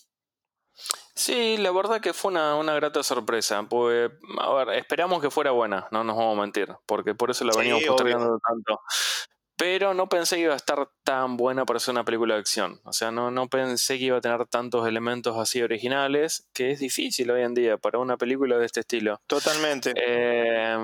Sí, 1.15 1.57
la 1.59 1.71
verdad 1.71 2.01
que 2.01 2.13
fue 2.13 2.33
una, 2.33 2.57
una 2.57 2.75
grata 2.75 3.03
sorpresa. 3.05 3.63
Pues, 3.63 4.11
a 4.41 4.53
ver, 4.55 4.71
esperamos 4.71 5.23
que 5.23 5.31
fuera 5.31 5.53
buena, 5.53 5.87
no 5.93 6.03
nos 6.03 6.17
vamos 6.17 6.37
a 6.37 6.41
mentir, 6.41 6.75
porque 6.87 7.15
por 7.15 7.31
eso 7.31 7.45
la 7.45 7.53
Sí, 7.53 7.71
obvio. 7.73 7.95
postergando 7.95 8.39
tanto. 8.41 8.81
Pero 9.57 9.95
no 9.95 10.09
pensé 10.09 10.37
que 10.37 10.43
iba 10.43 10.55
a 10.55 10.57
estar 10.57 10.89
tan 11.05 11.37
buena 11.37 11.65
para 11.65 11.79
ser 11.79 11.93
una 11.93 12.05
película 12.05 12.35
de 12.35 12.41
acción. 12.41 12.81
O 12.85 12.93
sea, 12.93 13.11
no, 13.11 13.31
no 13.31 13.49
pensé 13.49 13.99
que 13.99 14.07
iba 14.07 14.19
a 14.19 14.21
tener 14.21 14.47
tantos 14.47 14.87
elementos 14.89 15.39
así 15.39 15.63
originales, 15.63 16.49
que 16.53 16.73
es 16.73 16.81
difícil 16.81 17.31
hoy 17.31 17.43
en 17.43 17.55
día 17.55 17.77
para 17.77 17.99
una 17.99 18.17
película 18.17 18.59
de 18.59 18.67
este 18.67 18.81
estilo. 18.81 19.21
Totalmente. 19.27 19.95
Eh, 19.97 20.77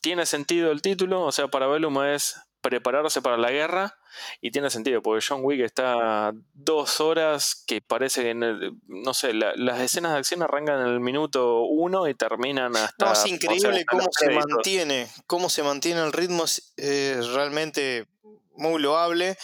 tiene 0.00 0.24
sentido 0.26 0.70
el 0.70 0.82
título, 0.82 1.22
o 1.22 1.32
sea, 1.32 1.48
Parabellum 1.48 2.02
es 2.04 2.40
prepararse 2.60 3.22
para 3.22 3.36
la 3.36 3.50
guerra 3.50 3.96
y 4.40 4.50
tiene 4.50 4.70
sentido 4.70 5.02
porque 5.02 5.24
John 5.26 5.40
Wick 5.42 5.60
está 5.60 6.32
dos 6.54 7.00
horas 7.00 7.62
que 7.66 7.80
parece 7.80 8.22
que, 8.22 8.30
en 8.30 8.42
el- 8.42 8.72
no 8.86 9.14
sé, 9.14 9.32
la- 9.32 9.54
las 9.56 9.80
escenas 9.80 10.12
de 10.12 10.18
acción 10.18 10.42
arrancan 10.42 10.80
en 10.80 10.86
el 10.88 11.00
minuto 11.00 11.62
uno 11.62 12.08
y 12.08 12.14
terminan 12.14 12.76
hasta... 12.76 13.06
No, 13.06 13.12
es 13.12 13.18
o 13.18 13.22
sea, 13.22 13.32
increíble 13.34 13.84
cómo 13.86 14.02
se 14.10 14.26
créditos. 14.26 14.48
mantiene, 14.50 15.08
cómo 15.26 15.50
se 15.50 15.62
mantiene 15.62 16.02
el 16.02 16.12
ritmo, 16.12 16.44
es 16.44 16.72
eh, 16.76 17.20
realmente 17.34 18.06
muy 18.54 18.80
loable. 18.80 19.36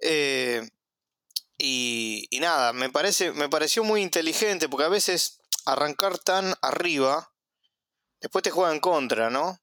Eh, 0.00 0.68
y, 1.58 2.26
y 2.30 2.40
nada, 2.40 2.72
me 2.72 2.90
parece, 2.90 3.32
me 3.32 3.48
pareció 3.48 3.84
muy 3.84 4.02
inteligente, 4.02 4.68
porque 4.68 4.84
a 4.86 4.88
veces 4.88 5.40
arrancar 5.64 6.18
tan 6.18 6.54
arriba, 6.60 7.30
después 8.20 8.42
te 8.42 8.50
juega 8.50 8.72
en 8.72 8.80
contra, 8.80 9.30
¿no? 9.30 9.58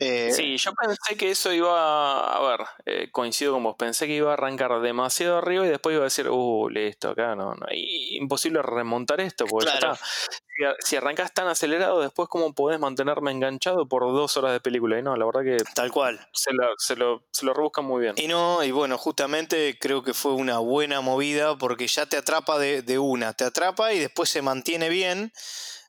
Eh, 0.00 0.30
Sí, 0.32 0.56
yo 0.58 0.72
pensé 0.74 1.16
que 1.16 1.30
eso 1.30 1.52
iba 1.52 2.32
a, 2.36 2.48
ver, 2.48 2.66
eh, 2.86 3.10
coincido 3.10 3.52
con 3.54 3.64
vos, 3.64 3.74
pensé 3.76 4.06
que 4.06 4.14
iba 4.14 4.30
a 4.30 4.34
arrancar 4.34 4.80
demasiado 4.80 5.38
arriba 5.38 5.66
y 5.66 5.68
después 5.70 5.94
iba 5.94 6.02
a 6.02 6.04
decir, 6.04 6.28
uh, 6.28 6.68
listo, 6.68 7.10
acá 7.10 7.34
no, 7.34 7.54
no, 7.54 7.66
y- 7.72 8.16
imposible 8.16 8.62
remontar 8.62 9.20
esto, 9.20 9.44
porque 9.46 9.66
ya 9.70 9.78
Claro. 9.78 9.94
está. 9.94 10.06
Si, 10.06 10.90
si 10.90 10.96
arrancas 10.96 11.32
tan 11.34 11.48
acelerado, 11.48 12.00
después 12.00 12.28
cómo 12.28 12.52
podés 12.52 12.78
mantenerme 12.78 13.30
enganchado 13.32 13.88
por 13.88 14.02
dos 14.04 14.36
horas 14.36 14.52
de 14.52 14.60
película, 14.60 14.98
y 14.98 15.02
no, 15.02 15.16
la 15.16 15.24
verdad 15.26 15.42
que 15.42 15.64
Tal 15.74 15.90
cual. 15.90 16.20
se 16.32 16.52
lo, 16.52 16.64
se 16.78 16.94
lo, 16.96 17.24
se 17.32 17.44
lo 17.44 17.52
rebuscan 17.54 17.84
muy 17.84 18.00
bien. 18.02 18.14
Y 18.18 18.28
no, 18.28 18.62
y 18.62 18.70
bueno, 18.70 18.98
justamente 18.98 19.78
creo 19.80 20.02
que 20.04 20.14
fue 20.14 20.32
una 20.32 20.58
buena 20.58 21.00
movida 21.00 21.56
porque 21.58 21.88
ya 21.88 22.06
te 22.06 22.16
atrapa 22.16 22.58
de, 22.58 22.82
de 22.82 22.98
una, 23.00 23.32
te 23.34 23.44
atrapa 23.44 23.92
y 23.92 23.98
después 23.98 24.30
se 24.30 24.42
mantiene 24.42 24.88
bien. 24.88 25.32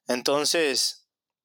Entonces, 0.07 0.98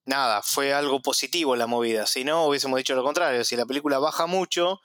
nada, 0.06 0.42
fue 0.42 0.72
algo 0.72 1.00
positivo 1.00 1.56
la 1.56 1.66
movida. 1.66 2.06
Si 2.06 2.24
no, 2.24 2.46
hubiésemos 2.46 2.78
dicho 2.78 2.94
lo 2.94 3.02
contrario. 3.02 3.44
Si 3.44 3.56
la 3.56 3.66
película 3.66 3.98
baja 3.98 4.26
mucho, 4.26 4.80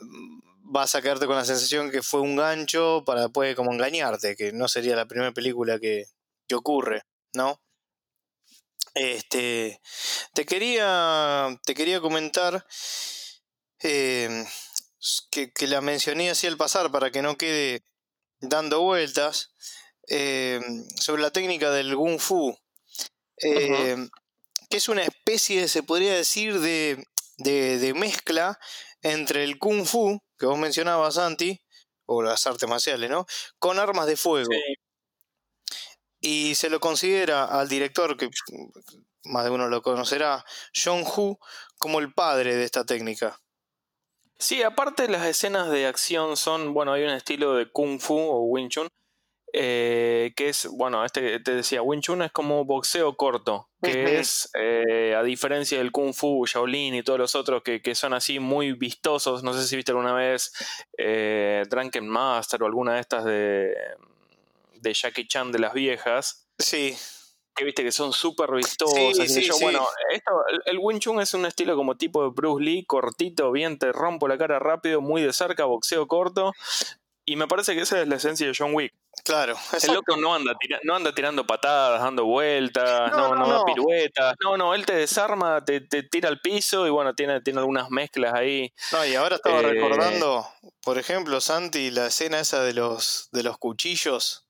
mm, 0.00 0.40
vas 0.72 0.94
a 0.94 1.02
quedarte 1.02 1.26
con 1.26 1.36
la 1.36 1.44
sensación 1.44 1.90
que 1.90 2.02
fue 2.02 2.20
un 2.20 2.36
gancho 2.36 3.02
para 3.04 3.22
después 3.22 3.54
como 3.56 3.72
engañarte, 3.72 4.36
que 4.36 4.52
no 4.52 4.68
sería 4.68 4.96
la 4.96 5.06
primera 5.06 5.32
película 5.32 5.78
que, 5.78 6.06
que 6.46 6.54
ocurre, 6.54 7.02
¿no? 7.34 7.60
Este, 8.94 9.80
te 10.34 10.44
quería, 10.46 11.58
te 11.64 11.74
quería 11.74 12.00
comentar 12.00 12.66
eh, 13.82 14.44
que, 15.30 15.52
que 15.52 15.66
la 15.68 15.80
mencioné 15.80 16.30
así 16.30 16.46
al 16.46 16.56
pasar 16.56 16.90
para 16.90 17.10
que 17.10 17.22
no 17.22 17.36
quede 17.36 17.84
dando 18.40 18.80
vueltas 18.80 19.52
eh, 20.08 20.60
sobre 20.96 21.22
la 21.22 21.30
técnica 21.30 21.70
del 21.70 21.94
Kung 21.94 22.18
Fu, 22.18 22.58
eh, 23.42 24.08
que 24.68 24.76
es 24.76 24.88
una 24.88 25.02
especie, 25.02 25.68
se 25.68 25.82
podría 25.82 26.14
decir, 26.14 26.60
de, 26.60 27.04
de, 27.38 27.78
de 27.78 27.94
mezcla 27.94 28.58
entre 29.02 29.44
el 29.44 29.58
Kung 29.58 29.86
Fu, 29.86 30.22
que 30.38 30.46
vos 30.46 30.58
mencionabas, 30.58 31.14
Santi, 31.14 31.60
o 32.06 32.22
las 32.22 32.46
artes 32.46 32.68
marciales, 32.68 33.08
¿no? 33.10 33.26
Con 33.58 33.78
armas 33.78 34.06
de 34.06 34.16
fuego. 34.16 34.50
Sí. 34.52 35.78
Y 36.20 36.54
se 36.54 36.68
lo 36.68 36.80
considera 36.80 37.44
al 37.44 37.68
director, 37.68 38.16
que 38.16 38.28
más 39.24 39.44
de 39.44 39.50
uno 39.50 39.68
lo 39.68 39.82
conocerá, 39.82 40.44
John 40.74 41.02
Hu, 41.04 41.38
como 41.78 41.98
el 41.98 42.12
padre 42.12 42.56
de 42.56 42.64
esta 42.64 42.84
técnica. 42.84 43.40
Sí, 44.38 44.62
aparte 44.62 45.08
las 45.08 45.26
escenas 45.26 45.70
de 45.70 45.86
acción 45.86 46.36
son, 46.36 46.72
bueno, 46.72 46.92
hay 46.92 47.04
un 47.04 47.10
estilo 47.10 47.54
de 47.54 47.70
Kung 47.70 48.00
Fu 48.00 48.18
o 48.18 48.40
Wing 48.40 48.68
Chun, 48.68 48.88
eh, 49.52 50.32
que 50.36 50.48
es, 50.50 50.66
bueno, 50.66 51.04
este 51.04 51.40
te 51.40 51.54
decía, 51.54 51.82
Wing 51.82 52.00
Chun 52.00 52.22
es 52.22 52.32
como 52.32 52.64
boxeo 52.64 53.16
corto, 53.16 53.68
que 53.82 54.18
es, 54.18 54.50
eh, 54.54 55.14
a 55.16 55.22
diferencia 55.22 55.78
del 55.78 55.92
Kung 55.92 56.14
Fu, 56.14 56.44
Shaolin 56.46 56.94
y 56.94 57.02
todos 57.02 57.18
los 57.18 57.34
otros 57.34 57.62
que, 57.62 57.82
que 57.82 57.94
son 57.94 58.12
así 58.12 58.38
muy 58.38 58.72
vistosos, 58.72 59.42
no 59.42 59.52
sé 59.54 59.66
si 59.66 59.76
viste 59.76 59.92
alguna 59.92 60.12
vez 60.12 60.52
eh, 60.98 61.64
Drunken 61.68 62.06
Master 62.06 62.62
o 62.62 62.66
alguna 62.66 62.94
de 62.94 63.00
estas 63.00 63.24
de, 63.24 63.74
de 64.74 64.94
Jackie 64.94 65.26
Chan 65.26 65.52
de 65.52 65.58
las 65.58 65.72
viejas, 65.72 66.46
Sí, 66.58 66.94
que 67.56 67.64
viste 67.64 67.82
que 67.82 67.92
son 67.92 68.12
súper 68.12 68.50
vistosas. 68.52 68.94
Sí, 68.94 69.10
y 69.14 69.18
qué 69.22 69.28
sé 69.28 69.40
sí, 69.40 69.46
yo. 69.48 69.54
sí. 69.54 69.64
Bueno, 69.64 69.86
esto, 70.12 70.30
el, 70.48 70.60
el 70.66 70.78
Wing 70.78 70.98
Chun 70.98 71.20
es 71.20 71.34
un 71.34 71.46
estilo 71.46 71.74
como 71.76 71.96
tipo 71.96 72.22
de 72.22 72.30
Bruce 72.30 72.62
Lee, 72.62 72.84
cortito, 72.84 73.50
bien, 73.50 73.78
te 73.78 73.92
rompo 73.92 74.28
la 74.28 74.38
cara 74.38 74.58
rápido, 74.58 75.00
muy 75.00 75.22
de 75.22 75.32
cerca, 75.32 75.64
boxeo 75.64 76.06
corto. 76.06 76.52
Y 77.30 77.36
me 77.36 77.46
parece 77.46 77.74
que 77.76 77.82
esa 77.82 78.00
es 78.02 78.08
la 78.08 78.16
esencia 78.16 78.46
de 78.46 78.52
John 78.56 78.74
Wick. 78.74 78.92
claro. 79.24 79.54
El 79.82 79.94
loco 79.94 80.16
no 80.16 80.34
anda, 80.34 80.52
tira- 80.58 80.80
no 80.82 80.96
anda 80.96 81.14
tirando 81.14 81.46
patadas, 81.46 82.00
dando 82.02 82.24
vueltas, 82.24 83.10
No, 83.12 83.16
no, 83.16 83.34
no, 83.34 83.40
no, 83.46 83.48
da 83.48 83.58
no. 83.58 83.64
piruetas. 83.66 84.34
No, 84.42 84.56
no, 84.56 84.74
él 84.74 84.84
te 84.84 84.94
desarma, 84.96 85.64
te, 85.64 85.80
te 85.80 86.02
tira 86.02 86.28
al 86.28 86.40
piso 86.40 86.86
y 86.86 86.90
bueno, 86.90 87.14
tiene, 87.14 87.40
tiene 87.40 87.60
algunas 87.60 87.88
mezclas 87.90 88.34
ahí. 88.34 88.72
No, 88.92 89.04
y 89.04 89.14
ahora 89.14 89.36
estaba 89.36 89.60
Eh, 89.60 89.62
recordando, 89.62 90.44
por 90.82 90.98
ejemplo, 90.98 91.40
Santi, 91.40 91.90
la 91.92 92.06
escena 92.06 92.40
esa 92.40 92.62
de 92.64 92.72
los, 92.74 93.28
de 93.30 93.42
los 93.44 93.58
cuchillos. 93.58 94.46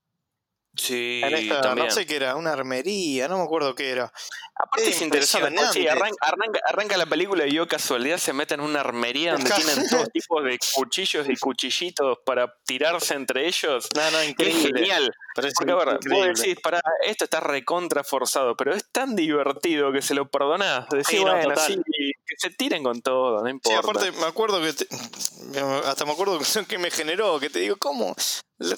Sí, 0.76 1.20
En 1.24 1.35
esta, 1.35 1.61
también. 1.62 1.88
no 1.88 1.92
sé 1.92 2.06
qué 2.06 2.16
era, 2.16 2.37
una 2.37 2.52
armería, 2.52 3.26
no 3.28 3.38
me 3.38 3.44
acuerdo 3.44 3.74
qué 3.74 3.90
era. 3.90 4.12
Aparte 4.54 4.88
Es 4.88 4.96
es 4.96 5.02
interesante, 5.02 5.61
sí, 5.72 5.88
arranca, 5.88 6.16
arranca- 6.22 6.61
arranca 6.64 6.96
la 6.96 7.06
película 7.06 7.46
y 7.46 7.52
yo 7.52 7.66
casualidad 7.66 8.18
se 8.18 8.33
mete 8.33 8.54
en 8.54 8.61
una 8.61 8.80
armería 8.80 9.33
donde 9.33 9.50
tienen 9.50 9.88
todo 9.90 10.06
tipo 10.06 10.40
de 10.42 10.59
cuchillos 10.74 11.28
y 11.28 11.37
cuchillitos 11.37 12.18
para 12.24 12.54
tirarse 12.64 13.14
entre 13.14 13.46
ellos. 13.48 13.88
No, 13.96 14.11
no, 14.11 14.20
Es 14.20 14.28
increíble. 14.30 14.78
genial. 14.80 15.11
Parece 15.35 15.54
Porque 15.56 15.72
a 15.72 15.76
ver, 15.76 15.87
vos 15.87 15.94
increíble. 16.04 16.33
decís, 16.37 16.56
pará, 16.62 16.80
esto 17.04 17.24
está 17.24 17.40
recontra 17.40 18.04
forzado, 18.04 18.56
pero 18.56 18.74
es 18.74 18.85
tan 18.92 19.16
divertido 19.16 19.92
que 19.92 20.02
se 20.02 20.14
lo 20.14 20.28
perdonás. 20.30 20.88
Decís, 20.90 21.06
Sí, 21.09 21.18
bueno, 21.18 21.54
sí, 21.56 21.83
que 21.85 22.35
se 22.38 22.50
tiren 22.50 22.85
con 22.85 23.00
todo, 23.02 23.40
no 23.40 23.44
Sí, 23.46 23.50
importa. 23.50 23.78
aparte 23.80 24.12
me 24.12 24.26
acuerdo 24.26 24.61
que 24.62 24.72
te- 24.72 24.88
hasta 25.85 26.04
me 26.04 26.12
acuerdo 26.12 26.38
que 26.68 26.78
me 26.78 26.90
generó, 26.90 27.40
que 27.40 27.50
te 27.50 27.59
digo, 27.61 27.76
¿cómo? 27.76 28.14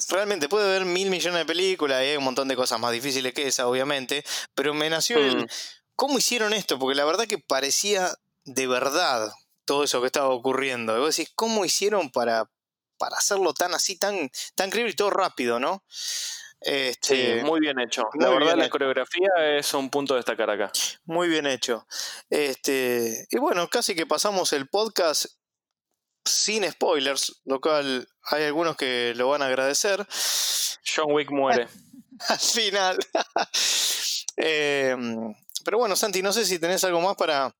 Realmente 0.09 0.47
puede 0.49 0.65
haber 0.69 0.85
mil 0.85 1.09
millones 1.09 1.39
de 1.39 1.45
películas 1.45 2.01
y 2.01 2.05
hay 2.11 2.17
un 2.17 2.23
montón 2.23 2.47
de 2.47 2.55
cosas 2.55 2.79
más 2.79 2.91
difíciles 2.93 3.33
que 3.33 3.47
esa, 3.47 3.67
obviamente, 3.67 4.23
pero 4.55 4.73
me 4.73 4.89
nació 4.89 5.17
el 5.17 5.43
Mm. 5.43 5.47
¿cómo 5.95 6.17
hicieron 6.17 6.53
esto? 6.53 6.79
Porque 6.79 6.95
la 6.95 7.05
verdad 7.05 7.27
que 7.27 7.37
parecía 7.37 8.13
de 8.45 8.67
verdad 8.67 9.31
todo 9.65 9.83
eso 9.83 10.01
que 10.01 10.07
estaba 10.07 10.29
ocurriendo. 10.29 10.95
Y 10.97 10.99
vos 10.99 11.15
decís, 11.15 11.31
¿cómo 11.35 11.65
hicieron 11.65 12.09
para, 12.11 12.49
para 12.97 13.17
hacerlo 13.17 13.53
tan 13.53 13.73
así, 13.73 13.97
tan, 13.97 14.29
tan 14.55 14.69
creíble 14.69 14.91
y 14.93 14.95
todo 14.95 15.09
rápido, 15.11 15.59
¿no? 15.59 15.83
Sí, 17.01 17.41
Este, 17.41 17.43
muy 17.43 17.59
bien 17.59 17.79
hecho. 17.79 18.03
muy 18.13 18.25
La 18.25 18.29
verdad, 18.29 18.55
la 18.55 18.65
hecho. 18.65 18.71
coreografía 18.71 19.29
es 19.57 19.73
un 19.73 19.89
punto 19.89 20.13
a 20.13 20.17
destacar 20.17 20.49
acá. 20.49 20.71
Muy 21.05 21.27
bien 21.27 21.45
hecho. 21.47 21.85
Este, 22.29 23.27
y 23.29 23.37
bueno, 23.37 23.67
casi 23.69 23.95
que 23.95 24.05
pasamos 24.05 24.53
el 24.53 24.67
podcast 24.69 25.25
sin 26.25 26.69
spoilers, 26.69 27.41
lo 27.45 27.59
cual 27.59 28.07
hay 28.31 28.43
algunos 28.43 28.75
que 28.75 29.13
lo 29.15 29.29
van 29.29 29.41
a 29.41 29.47
agradecer. 29.47 30.05
John 30.95 31.11
Wick 31.11 31.31
muere. 31.31 31.67
Al 32.29 32.39
final. 32.39 32.97
Eh, 34.35 34.95
pero 35.63 35.77
bueno, 35.77 35.95
Santi, 35.95 36.23
no 36.23 36.33
sé 36.33 36.43
si 36.45 36.57
tenés 36.57 36.83
algo 36.83 36.99
más 37.01 37.15
para, 37.15 37.55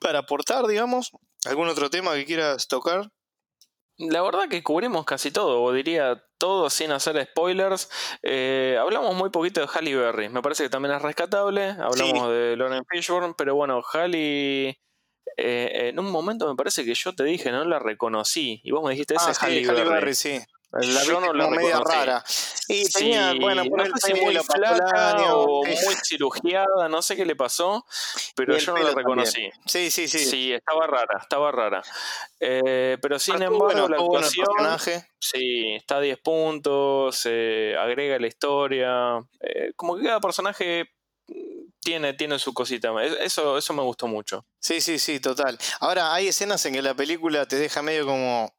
para 0.00 0.18
aportar, 0.18 0.66
digamos. 0.66 1.10
¿Algún 1.46 1.66
otro 1.68 1.88
tema 1.88 2.12
que 2.12 2.26
quieras 2.26 2.68
tocar? 2.68 3.10
La 3.96 4.22
verdad 4.22 4.48
que 4.48 4.62
cubrimos 4.62 5.04
casi 5.04 5.30
todo, 5.30 5.62
o 5.62 5.72
diría 5.72 6.24
todo 6.38 6.70
sin 6.70 6.92
hacer 6.92 7.24
spoilers. 7.26 7.88
Eh, 8.22 8.76
hablamos 8.80 9.14
muy 9.14 9.30
poquito 9.30 9.60
de 9.60 9.66
Halle 9.66 9.96
Berry, 9.96 10.28
me 10.28 10.42
parece 10.42 10.64
que 10.64 10.70
también 10.70 10.94
es 10.94 11.02
rescatable. 11.02 11.70
Hablamos 11.70 12.30
de 12.30 12.56
Lauren 12.56 12.84
Fishburne, 12.88 13.34
pero 13.36 13.54
bueno, 13.54 13.82
Halle. 13.92 14.80
Eh, 15.36 15.88
en 15.88 15.98
un 15.98 16.10
momento 16.10 16.46
me 16.48 16.56
parece 16.56 16.84
que 16.84 16.94
yo 16.94 17.14
te 17.14 17.24
dije, 17.24 17.50
no 17.50 17.64
la 17.64 17.78
reconocí. 17.78 18.60
Y 18.64 18.70
vos 18.70 18.82
me 18.84 18.90
dijiste, 18.92 19.14
ese 19.14 19.24
Ah, 19.28 19.30
es 19.32 19.38
sí, 19.38 19.44
Halle 19.46 19.66
Halle 19.68 19.84
Berry. 19.84 20.14
Sí. 20.14 20.40
La 20.74 21.04
Yo 21.04 21.20
no 21.20 21.34
la 21.34 21.48
media 21.50 21.76
reconocí. 21.76 21.94
rara. 21.98 22.24
Y 22.66 22.88
tenía, 22.90 23.32
Sí, 23.32 23.38
bueno, 23.40 23.62
por 23.66 23.76
no 23.80 23.84
el 23.84 23.92
sé 24.00 24.14
si 24.14 24.20
muy 24.22 24.34
flaca 24.36 25.34
o 25.34 25.62
Sí. 25.66 25.74
muy 25.84 25.94
cirugiada, 26.02 26.88
no 26.88 27.02
sé 27.02 27.14
qué 27.14 27.26
le 27.26 27.36
pasó, 27.36 27.84
pero 28.34 28.56
yo 28.56 28.72
no 28.72 28.82
la 28.82 28.92
reconocí. 28.92 29.50
Sí, 29.66 29.90
sí, 29.90 30.08
sí. 30.08 30.18
Sí. 30.20 30.52
estaba 30.54 30.86
rara, 30.86 31.18
estaba 31.20 31.52
rara. 31.52 31.82
Eh, 32.40 32.96
pero 33.02 33.18
sin 33.18 33.34
embargo, 33.34 33.58
bueno, 33.66 33.86
la 33.88 33.98
bueno 33.98 34.26
actuación, 34.26 35.06
sí, 35.18 35.74
está 35.74 35.96
a 35.98 36.00
10 36.00 36.18
puntos, 36.20 37.20
eh, 37.30 37.76
agrega 37.78 38.18
la 38.18 38.26
historia. 38.28 39.18
eh, 39.40 39.72
como 39.76 39.96
que 39.98 40.04
cada 40.04 40.20
personaje 40.20 40.86
tiene, 41.82 42.14
tiene 42.14 42.38
su 42.38 42.54
cosita. 42.54 42.90
Es- 43.02 43.16
Eso, 43.20 43.58
eso 43.58 43.72
me 43.74 43.82
gustó 43.82 44.06
mucho. 44.06 44.46
Sí, 44.60 44.80
sí, 44.80 44.98
sí, 44.98 45.20
total. 45.20 45.58
Ahora, 45.80 46.14
hay 46.14 46.28
escenas 46.28 46.64
en 46.66 46.74
que 46.74 46.82
la 46.82 46.94
película 46.94 47.46
te 47.46 47.56
deja 47.56 47.82
medio 47.82 48.06
como. 48.06 48.54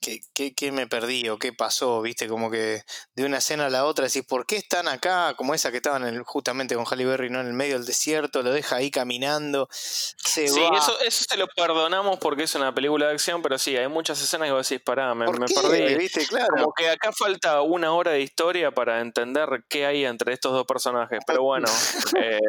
¿Qué, 0.00 0.20
qué, 0.34 0.54
qué 0.54 0.70
me 0.70 0.86
perdí 0.86 1.30
o 1.30 1.38
qué 1.38 1.54
pasó? 1.54 2.02
¿Viste? 2.02 2.28
Como 2.28 2.50
que 2.50 2.82
de 3.14 3.24
una 3.24 3.38
escena 3.38 3.66
a 3.66 3.70
la 3.70 3.86
otra 3.86 4.04
decís, 4.04 4.22
¿por 4.28 4.44
qué 4.44 4.56
están 4.56 4.86
acá? 4.86 5.32
Como 5.34 5.54
esa 5.54 5.70
que 5.70 5.78
estaban 5.78 6.06
en 6.06 6.14
el- 6.16 6.22
justamente 6.24 6.74
con 6.74 6.84
Halle 6.84 7.06
Berry, 7.06 7.30
¿no? 7.30 7.40
En 7.40 7.46
el 7.46 7.54
medio 7.54 7.74
del 7.78 7.86
desierto, 7.86 8.42
lo 8.42 8.52
deja 8.52 8.76
ahí 8.76 8.90
caminando. 8.90 9.66
Se 9.70 10.46
Sí, 10.48 10.60
va. 10.60 10.76
eso, 10.76 11.00
eso 11.00 11.24
se 11.26 11.36
lo 11.38 11.46
perdonamos 11.48 12.18
porque 12.18 12.42
es 12.42 12.54
una 12.54 12.74
película 12.74 13.06
de 13.06 13.12
acción, 13.14 13.40
pero 13.40 13.56
sí, 13.58 13.76
hay 13.78 13.88
muchas 13.88 14.20
escenas 14.20 14.48
que 14.48 14.52
vos 14.52 14.68
decís, 14.68 14.84
pará, 14.84 15.14
me, 15.14 15.24
¿Por 15.24 15.40
me 15.40 15.46
qué? 15.46 15.54
perdí. 15.54 15.94
¿Viste? 15.94 16.26
Claro. 16.26 16.48
Como 16.54 16.72
que 16.74 16.90
acá 16.90 17.10
falta 17.12 17.62
una 17.62 17.92
hora 17.94 18.10
de 18.10 18.20
historia 18.20 18.72
para 18.72 19.00
entender 19.00 19.64
qué 19.70 19.86
hay 19.86 20.04
entre 20.04 20.34
estos 20.34 20.52
dos 20.52 20.66
personajes. 20.66 21.20
Pero 21.26 21.42
bueno, 21.44 21.66
eh, 22.20 22.40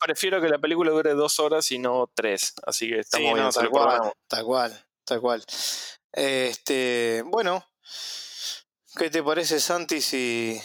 prefiero 0.00 0.40
que 0.40 0.48
la 0.48 0.58
película 0.58 0.90
dure 0.90 1.14
dos 1.14 1.38
horas 1.38 1.70
y 1.70 1.78
no 1.78 2.10
tres. 2.12 2.54
Así 2.66 2.88
que 2.88 2.98
estamos 2.98 3.28
Sí, 3.28 3.34
bien, 3.34 3.44
no, 3.46 3.52
tal 3.52 3.70
cual, 3.70 4.00
tal 4.26 4.44
cual, 4.44 4.84
tal 5.04 5.20
cual. 5.20 5.44
Este, 6.16 7.22
bueno, 7.26 7.66
¿qué 8.96 9.10
te 9.10 9.22
parece, 9.22 9.58
Santi, 9.60 10.00
si 10.00 10.60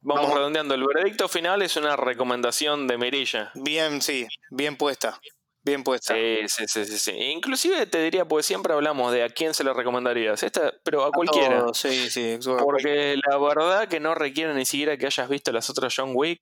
Vamos, 0.00 0.24
Vamos. 0.24 0.36
redondeando. 0.38 0.74
El 0.74 0.86
veredicto 0.86 1.28
final 1.28 1.62
es 1.62 1.76
una 1.76 1.96
recomendación 1.96 2.86
de 2.86 2.98
Mirilla. 2.98 3.50
bien, 3.54 4.00
sí, 4.02 4.28
bien 4.50 4.76
puesta, 4.76 5.18
bien 5.64 5.82
puesta? 5.82 6.14
Sí, 6.14 6.36
sí, 6.48 6.64
sí, 6.68 6.84
sí, 6.84 6.98
sí. 6.98 7.10
Inclusive 7.12 7.86
te 7.86 8.00
diría, 8.02 8.24
porque 8.26 8.44
siempre 8.44 8.74
hablamos 8.74 9.10
de 9.12 9.24
a 9.24 9.28
quién 9.30 9.54
se 9.54 9.64
lo 9.64 9.72
recomendarías. 9.74 10.42
Esta, 10.42 10.72
pero 10.84 11.04
a 11.04 11.10
cualquiera. 11.12 11.60
Todos, 11.60 11.78
sí, 11.78 12.10
sí. 12.10 12.38
Porque 12.62 13.16
la 13.28 13.38
verdad 13.38 13.88
que 13.88 13.98
no 14.00 14.14
requiere 14.14 14.54
ni 14.54 14.66
siquiera 14.66 14.96
que 14.96 15.06
hayas 15.06 15.28
visto 15.28 15.50
las 15.50 15.68
otras 15.70 15.92
John 15.96 16.12
Wick. 16.14 16.40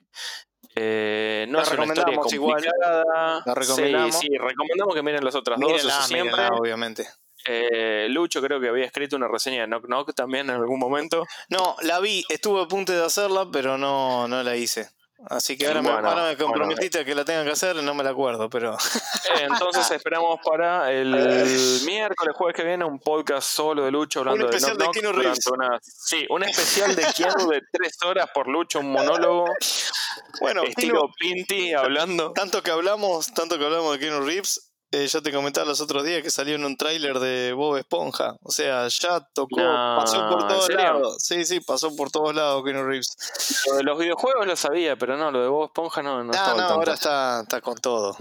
Eh, 0.74 1.46
no 1.48 1.58
La 1.58 1.62
es 1.64 1.70
una 1.72 1.84
historia 1.86 2.04
recomendamos 2.04 2.32
igual. 2.34 2.62
complicada. 2.62 3.42
La 3.46 3.54
recomendamos. 3.54 4.14
Sí, 4.16 4.26
sí, 4.26 4.36
recomendamos 4.36 4.94
que 4.94 5.02
miren 5.02 5.24
las 5.24 5.34
otras 5.34 5.58
dos, 5.58 5.70
Mírenla, 5.70 5.92
eso 5.98 6.02
siempre. 6.08 6.32
mírenla, 6.36 6.56
obviamente. 6.58 7.08
Eh, 7.48 8.06
Lucho 8.10 8.40
creo 8.42 8.60
que 8.60 8.68
había 8.68 8.84
escrito 8.84 9.16
una 9.16 9.28
reseña 9.28 9.62
de 9.62 9.66
Knock 9.68 9.86
Knock 9.86 10.14
también 10.14 10.48
en 10.50 10.56
algún 10.56 10.78
momento. 10.78 11.24
No, 11.48 11.76
la 11.82 12.00
vi, 12.00 12.24
estuve 12.28 12.62
a 12.62 12.66
punto 12.68 12.92
de 12.92 13.04
hacerla, 13.04 13.46
pero 13.52 13.78
no, 13.78 14.26
no 14.28 14.42
la 14.42 14.56
hice. 14.56 14.88
Así 15.30 15.56
que 15.56 15.66
ahora, 15.66 15.80
me, 15.80 15.88
ahora 15.88 16.10
me 16.14 16.34
bueno. 16.34 16.44
comprometiste 16.44 16.98
a 17.00 17.04
que 17.04 17.14
la 17.14 17.24
tengan 17.24 17.46
que 17.46 17.52
hacer, 17.52 17.74
no 17.76 17.94
me 17.94 18.04
la 18.04 18.10
acuerdo, 18.10 18.50
pero 18.50 18.74
Eh, 18.74 19.46
entonces 19.50 19.90
esperamos 19.90 20.38
para 20.44 20.92
el 20.92 21.08
miércoles, 21.86 22.34
jueves 22.36 22.54
que 22.54 22.62
viene, 22.62 22.84
un 22.84 23.00
podcast 23.00 23.48
solo 23.48 23.82
de 23.84 23.90
Lucho 23.90 24.20
hablando 24.20 24.44
Un 24.44 24.50
de 24.50 24.56
especial 24.58 24.76
Knock 24.76 24.94
de 24.94 25.00
Knock 25.00 25.12
Keanu 25.14 25.18
Reeves. 25.22 25.46
una- 25.46 25.78
Sí, 25.82 26.26
un 26.28 26.44
especial 26.44 26.94
de 26.94 27.06
Keanu 27.16 27.48
de 27.48 27.62
tres 27.72 27.96
horas 28.04 28.28
por 28.34 28.46
Lucho, 28.46 28.80
un 28.80 28.92
monólogo 28.92 29.46
bueno, 30.40 30.62
estilo 30.64 31.08
Pinti 31.18 31.72
hablando. 31.72 32.32
tanto 32.32 32.62
que 32.62 32.70
hablamos, 32.70 33.32
tanto 33.32 33.58
que 33.58 33.64
hablamos 33.64 33.94
de 33.94 33.98
Keanu 34.06 34.20
Reeves, 34.24 34.65
eh, 34.92 35.06
yo 35.06 35.22
te 35.22 35.32
comentaba 35.32 35.66
los 35.66 35.80
otros 35.80 36.04
días 36.04 36.22
que 36.22 36.30
salió 36.30 36.54
en 36.54 36.64
un 36.64 36.76
tráiler 36.76 37.18
de 37.18 37.52
Bob 37.52 37.76
Esponja. 37.76 38.36
O 38.42 38.50
sea, 38.52 38.86
ya 38.88 39.20
tocó, 39.34 39.60
No, 39.60 39.96
pasó 39.98 40.28
por 40.28 40.42
¿en 40.42 40.48
todos 40.48 40.68
lados. 40.74 41.16
Sí, 41.20 41.44
sí, 41.44 41.60
pasó 41.60 41.94
por 41.96 42.10
todos 42.10 42.34
lados 42.34 42.62
Keanu 42.64 42.84
Reeves. 42.84 43.16
Lo 43.68 43.76
de 43.76 43.82
los 43.82 43.98
videojuegos 43.98 44.46
lo 44.46 44.56
sabía, 44.56 44.96
pero 44.96 45.16
no, 45.16 45.30
lo 45.30 45.42
de 45.42 45.48
Bob 45.48 45.66
Esponja 45.66 46.02
no, 46.02 46.22
no 46.24 46.32
Ah, 46.34 46.54
no, 46.56 46.62
ahora 46.62 46.94
está, 46.94 47.40
está 47.42 47.60
con 47.60 47.76
todo. 47.78 48.16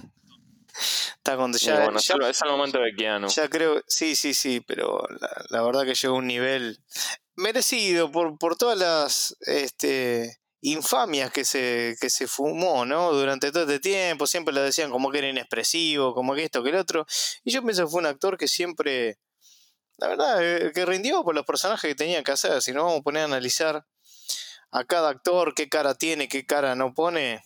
Está 0.78 1.38
con 1.38 1.54
ya, 1.54 1.84
bueno, 1.86 2.00
ya- 2.00 2.30
es 2.30 2.42
el 2.42 2.50
momento 2.52 2.80
de 2.80 2.94
Keanu. 2.94 3.28
Ya 3.30 3.48
creo, 3.50 3.82
sí, 3.88 4.16
sí, 4.16 4.34
sí, 4.34 4.60
pero 4.60 5.02
la, 5.22 5.30
la 5.50 5.62
verdad 5.64 5.84
que 5.86 5.96
llegó 5.96 6.16
a 6.16 6.18
un 6.20 6.28
nivel 6.28 6.80
merecido 7.36 8.12
por, 8.12 8.38
por 8.38 8.56
todas 8.58 8.78
las 8.78 9.38
este, 9.42 10.38
infamias 10.62 11.32
que 11.32 11.46
se, 11.46 11.96
que 12.00 12.10
se 12.10 12.28
fumó, 12.28 12.86
¿no? 12.86 13.12
Durante 13.14 13.52
todo 13.52 13.64
este 13.64 13.80
tiempo, 13.80 14.28
siempre 14.28 14.54
le 14.54 14.62
decían 14.62 14.92
como 14.92 15.12
que 15.12 15.20
era 15.20 15.30
inexpresivo, 15.30 16.14
como 16.14 16.34
que 16.34 16.46
esto, 16.46 16.64
que 16.64 16.70
el 16.70 16.76
otro. 16.76 17.06
Y 17.44 17.52
yo 17.52 17.62
pienso 17.62 17.84
que 17.86 17.92
fue 17.92 18.00
un 18.00 18.08
actor 18.08 18.38
que 18.38 18.48
siempre, 18.48 19.20
la 19.98 20.08
verdad, 20.08 20.38
eh, 20.42 20.72
que 20.74 20.86
rindió 20.86 21.24
por 21.24 21.36
los 21.36 21.46
personajes 21.46 21.90
que 21.90 21.96
tenía 21.96 22.24
que 22.24 22.32
hacer. 22.32 22.62
Si 22.62 22.72
no 22.72 22.86
vamos 22.86 23.00
a 23.00 23.04
poner 23.04 23.22
a 23.24 23.26
analizar 23.26 23.86
a 24.72 24.84
cada 24.84 25.10
actor, 25.10 25.54
qué 25.56 25.70
cara 25.70 25.96
tiene, 25.96 26.28
qué 26.28 26.46
cara 26.46 26.76
no 26.76 26.94
pone. 26.94 27.44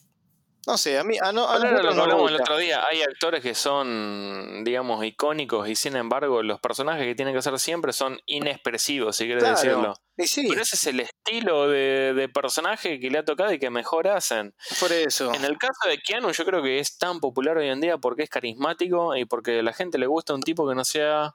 No 0.70 0.78
sé, 0.78 1.00
a 1.00 1.04
mí, 1.04 1.18
a, 1.20 1.32
no, 1.32 1.50
a 1.50 1.54
nosotros 1.58 1.84
lo 1.84 1.94
que 1.96 2.02
hablamos 2.02 2.30
el 2.32 2.40
otro 2.42 2.58
día. 2.58 2.86
Hay 2.88 3.02
actores 3.02 3.42
que 3.42 3.56
son, 3.56 4.64
digamos, 4.64 5.04
icónicos 5.04 5.68
y 5.68 5.76
sin 5.76 5.96
embargo 5.96 6.44
los 6.44 6.60
personajes 6.60 7.06
que 7.08 7.16
tienen 7.16 7.34
que 7.34 7.40
hacer 7.40 7.58
siempre 7.58 7.92
son 7.92 8.20
inexpresivos, 8.28 9.16
si 9.16 9.26
quieres 9.26 9.44
Claro, 9.44 9.56
decirlo. 9.58 9.94
Y 10.16 10.28
sí, 10.28 10.46
Pero 10.48 10.62
ese 10.62 10.76
es 10.76 10.86
el 10.86 11.00
estilo 11.00 11.68
de, 11.68 12.14
de 12.14 12.30
personaje 12.30 13.00
que 13.00 13.10
le 13.10 13.18
ha 13.18 13.26
tocado 13.26 13.52
y 13.52 13.58
que 13.58 13.72
mejor 13.72 14.08
hacen. 14.10 14.54
por 14.80 14.92
eso. 14.92 15.34
En 15.34 15.44
el 15.44 15.58
caso 15.58 15.90
de 15.90 15.98
Keanu, 15.98 16.32
yo 16.34 16.46
creo 16.46 16.62
que 16.62 16.78
es 16.78 17.00
tan 17.00 17.20
popular 17.20 17.58
hoy 17.58 17.70
en 17.70 17.82
día 17.82 17.98
porque 17.98 18.22
es 18.22 18.30
carismático 18.30 19.16
y 19.16 19.26
porque 19.26 19.62
a 19.62 19.64
la 19.64 19.74
gente 19.74 19.98
le 19.98 20.06
gusta 20.06 20.36
un 20.36 20.42
tipo 20.44 20.70
que 20.70 20.76
no 20.76 20.86
sea. 20.86 21.34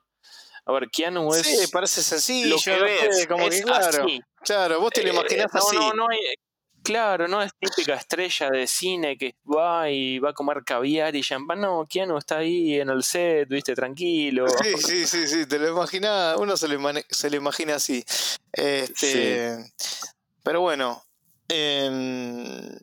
A 0.67 0.73
ver, 0.73 0.89
Keanu 0.91 1.35
es. 1.35 1.43
Sí, 1.43 1.67
parece 1.73 2.03
sencillo. 2.03 2.55
lo 2.55 2.57
que 2.63 2.79
ves, 2.81 3.19
sé, 3.19 3.27
como 3.27 3.43
es 3.49 3.57
que 3.57 3.63
claro. 3.65 4.05
así. 4.05 4.21
Claro, 4.45 4.81
vos 4.81 4.91
te 4.93 5.03
lo 5.03 5.09
Eh, 5.09 5.13
imaginás 5.13 5.53
no, 5.53 5.59
así. 5.61 5.77
No, 5.77 5.93
no 5.93 6.07
hay, 6.09 6.19
claro, 6.85 7.27
no 7.27 7.43
es 7.43 7.53
típica 7.59 7.95
estrella 7.95 8.51
de 8.51 8.67
cine 8.69 9.17
que 9.17 9.35
va 9.45 9.91
y 9.91 10.19
va 10.21 10.31
a 10.31 10.33
comer 10.35 10.63
caviar 10.65 11.17
y 11.17 11.23
champán. 11.23 11.61
No, 11.61 11.87
Keanu 11.89 12.19
está 12.19 12.39
ahí 12.39 12.79
en 12.79 12.91
el 12.91 13.03
set, 13.03 13.49
viste, 13.49 13.75
tranquilo. 13.75 14.47
Sí, 14.49 14.75
sí, 14.77 15.07
sí, 15.07 15.27
sí, 15.27 15.47
te 15.47 15.59
lo 15.59 15.69
imaginas, 15.69 16.37
uno 16.39 16.57
se 16.57 16.69
lo, 16.69 16.79
se 17.11 17.31
lo 17.31 17.37
imagina 17.37 17.77
así. 17.77 18.05
Este, 18.53 19.57
Pero 20.45 20.61
bueno, 20.61 21.03
em, 21.49 22.79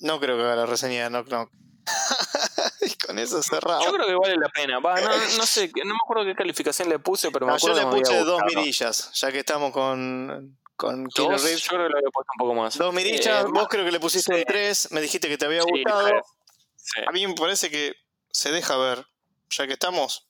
no 0.00 0.18
creo 0.18 0.36
que 0.36 0.42
haga 0.42 0.56
la 0.56 0.66
reseña 0.66 1.04
de 1.04 1.10
Knock 1.10 1.28
Knock. 1.28 1.50
y 2.80 2.94
con 3.06 3.18
eso 3.18 3.42
cerramos. 3.42 3.84
Yo 3.84 3.92
creo 3.92 4.06
que 4.06 4.14
vale 4.14 4.36
la 4.36 4.48
pena. 4.48 4.78
Va, 4.78 5.00
no, 5.00 5.10
no 5.10 5.46
sé, 5.46 5.70
no 5.84 5.94
me 5.94 6.00
acuerdo 6.02 6.24
qué 6.24 6.34
calificación 6.34 6.88
le 6.88 6.98
puse, 6.98 7.30
pero 7.30 7.46
me 7.46 7.52
No, 7.52 7.58
yo 7.58 7.72
acuerdo 7.72 7.90
le 7.90 7.90
que 7.90 7.96
me 7.96 8.02
puse 8.02 8.24
dos 8.24 8.40
mirillas, 8.46 9.10
ya 9.14 9.32
que 9.32 9.40
estamos 9.40 9.72
con, 9.72 10.58
con 10.76 11.06
Keanu 11.08 11.36
yo 11.36 11.42
creo 11.68 11.86
que 11.86 11.92
le 11.92 11.98
había 11.98 12.10
puesto 12.12 12.32
un 12.36 12.38
poco 12.38 12.54
más. 12.54 12.78
Dos 12.78 12.94
mirillas, 12.94 13.44
Eh, 13.44 13.48
vos 13.52 13.68
creo 13.68 13.84
que 13.84 13.92
le 13.92 14.00
pusiste 14.00 14.34
sí. 14.34 14.40
un 14.40 14.44
3, 14.44 14.88
me 14.92 15.00
dijiste 15.00 15.28
que 15.28 15.38
te 15.38 15.46
había 15.46 15.62
gustado. 15.62 16.10
Sí. 16.76 17.00
A 17.06 17.12
mí 17.12 17.26
me 17.26 17.34
parece 17.34 17.70
que 17.70 17.94
se 18.30 18.50
deja 18.50 18.76
ver, 18.76 19.06
ya 19.50 19.66
que 19.66 19.74
estamos, 19.74 20.28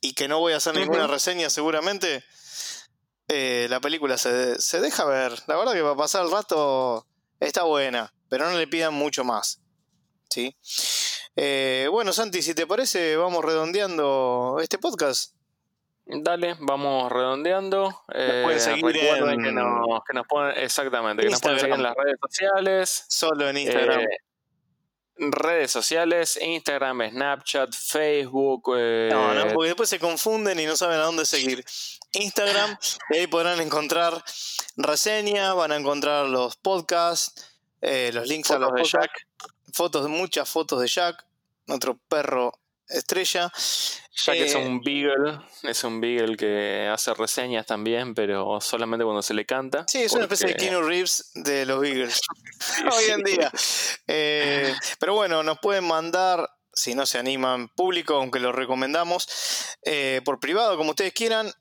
y 0.00 0.12
que 0.14 0.28
no 0.28 0.38
voy 0.38 0.52
a 0.52 0.58
hacer 0.58 0.74
ninguna 0.76 1.06
reseña 1.06 1.50
seguramente, 1.50 2.24
eh, 3.28 3.66
la 3.68 3.80
película 3.80 4.16
se, 4.16 4.60
se 4.60 4.80
deja 4.80 5.04
ver. 5.04 5.32
La 5.46 5.56
verdad 5.56 5.72
que 5.72 5.82
para 5.82 5.96
pasar 5.96 6.24
el 6.24 6.30
rato 6.30 7.06
está 7.40 7.64
buena, 7.64 8.12
pero 8.28 8.50
no 8.50 8.56
le 8.56 8.66
pidan 8.68 8.94
mucho 8.94 9.24
más. 9.24 9.60
¿sí? 10.30 10.56
Eh, 11.36 11.88
bueno, 11.90 12.12
Santi, 12.12 12.42
si 12.42 12.54
te 12.54 12.66
parece, 12.66 13.16
vamos 13.16 13.44
redondeando 13.44 14.58
este 14.62 14.78
podcast. 14.78 15.34
Dale, 16.10 16.56
vamos 16.60 17.12
redondeando. 17.12 18.02
Eh, 18.14 18.40
pueden 18.42 18.60
seguir 18.60 18.86
recuerden 18.86 19.30
en 19.40 19.42
que 19.44 19.52
nos, 19.52 20.00
que 20.06 20.14
nos 20.14 20.26
pueden, 20.26 20.56
exactamente, 20.56 21.22
que 21.22 21.28
nos 21.28 21.40
pueden 21.40 21.58
seguir 21.60 21.74
en 21.74 21.82
las 21.82 21.90
Instagram. 21.92 22.06
redes 22.06 22.18
sociales. 22.22 23.04
Solo 23.08 23.48
en 23.50 23.56
Instagram. 23.58 24.00
Eh, 24.00 24.06
redes 25.18 25.70
sociales, 25.70 26.38
Instagram, 26.40 27.10
Snapchat, 27.10 27.74
Facebook. 27.74 28.72
eh, 28.76 29.08
No, 29.12 29.34
no, 29.34 29.48
porque 29.52 29.68
después 29.68 29.88
se 29.90 29.98
confunden 29.98 30.58
y 30.60 30.64
no 30.64 30.76
saben 30.76 30.98
a 30.98 31.02
dónde 31.02 31.26
seguir. 31.26 31.62
Instagram, 32.12 32.78
y 33.10 33.18
ahí 33.18 33.26
podrán 33.26 33.60
encontrar 33.60 34.14
reseñas, 34.76 35.54
van 35.54 35.72
a 35.72 35.76
encontrar 35.76 36.24
los 36.26 36.56
podcasts, 36.56 37.58
eh, 37.82 38.10
los 38.14 38.26
links 38.28 38.50
a 38.50 38.58
los 38.58 38.70
fotos 38.70 38.76
de 38.76 38.82
podcasts, 38.98 39.10
Jack. 39.12 39.46
fotos, 39.74 40.08
muchas 40.08 40.48
fotos 40.48 40.80
de 40.80 40.86
Jack, 40.88 41.26
nuestro 41.66 41.98
perro 42.08 42.52
estrella. 42.88 43.52
Jack 44.24 44.36
es 44.36 44.54
Eh, 44.54 44.56
un 44.58 44.80
Beagle, 44.80 45.38
es 45.62 45.84
un 45.84 46.00
Beagle 46.00 46.36
que 46.36 46.88
hace 46.92 47.14
reseñas 47.14 47.66
también, 47.66 48.14
pero 48.14 48.60
solamente 48.60 49.04
cuando 49.04 49.22
se 49.22 49.32
le 49.34 49.46
canta. 49.46 49.84
Sí, 49.86 49.98
es 50.02 50.12
una 50.12 50.24
especie 50.24 50.48
de 50.48 50.56
Keanu 50.56 50.82
Reeves 50.82 51.30
de 51.34 51.64
los 51.66 51.80
Beagles 51.80 52.20
hoy 52.92 53.04
en 53.10 53.22
día. 53.22 53.52
Eh, 54.08 54.74
pero 54.98 55.14
bueno, 55.14 55.42
nos 55.44 55.58
pueden 55.60 55.84
mandar, 55.84 56.50
si 56.72 56.94
no 56.94 57.06
se 57.06 57.18
animan 57.18 57.68
público, 57.68 58.14
aunque 58.14 58.40
lo 58.40 58.50
recomendamos, 58.52 59.28
eh, 59.82 60.20
por 60.24 60.40
privado, 60.40 60.76
como 60.76 60.90
ustedes 60.90 61.12
quieran, 61.12 61.52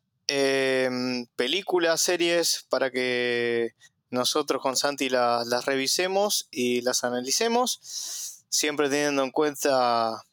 películas, 1.36 2.02
series, 2.02 2.66
para 2.70 2.92
que 2.92 3.74
nosotros 4.10 4.62
con 4.62 4.76
Santi 4.78 5.10
la- 5.10 5.44
las 5.46 5.66
revisemos 5.66 6.48
y 6.52 6.82
las 6.82 7.04
analicemos, 7.04 8.44
siempre 8.50 8.90
teniendo 8.90 9.24
en 9.24 9.32
cuenta 9.32 10.24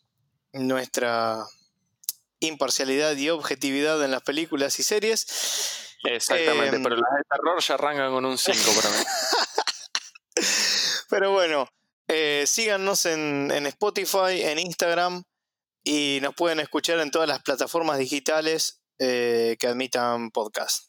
nuestra 0.55 1.45
imparcialidad 2.41 3.17
y 3.17 3.31
objetividad 3.31 4.03
en 4.05 4.11
las 4.11 4.23
películas 4.23 4.79
y 4.79 4.83
series. 4.83 5.27
Exactamente, 6.05 6.77
Em, 6.77 6.83
pero 6.83 6.97
las 6.97 7.11
de 7.17 7.23
terror 7.29 7.63
ya 7.63 7.75
arrancan 7.75 8.13
con 8.13 8.25
un 8.25 8.39
5 8.39 8.59
para 8.77 8.91
mí. 8.91 9.05
Pero 11.09 11.33
bueno, 11.33 11.69
eh, 12.09 12.45
síganos 12.47 13.07
en, 13.07 13.51
en 13.51 13.67
Spotify, 13.67 14.43
en 14.43 14.59
Instagram 14.59 15.23
y 15.83 16.19
nos 16.23 16.35
pueden 16.35 16.61
escuchar 16.61 16.99
en 16.99 17.11
todas 17.11 17.29
las 17.29 17.43
plataformas 17.43 17.99
digitales 17.99 18.81
eh, 18.99 19.57
que 19.59 19.67
admitan 19.67 20.31
podcast. 20.31 20.89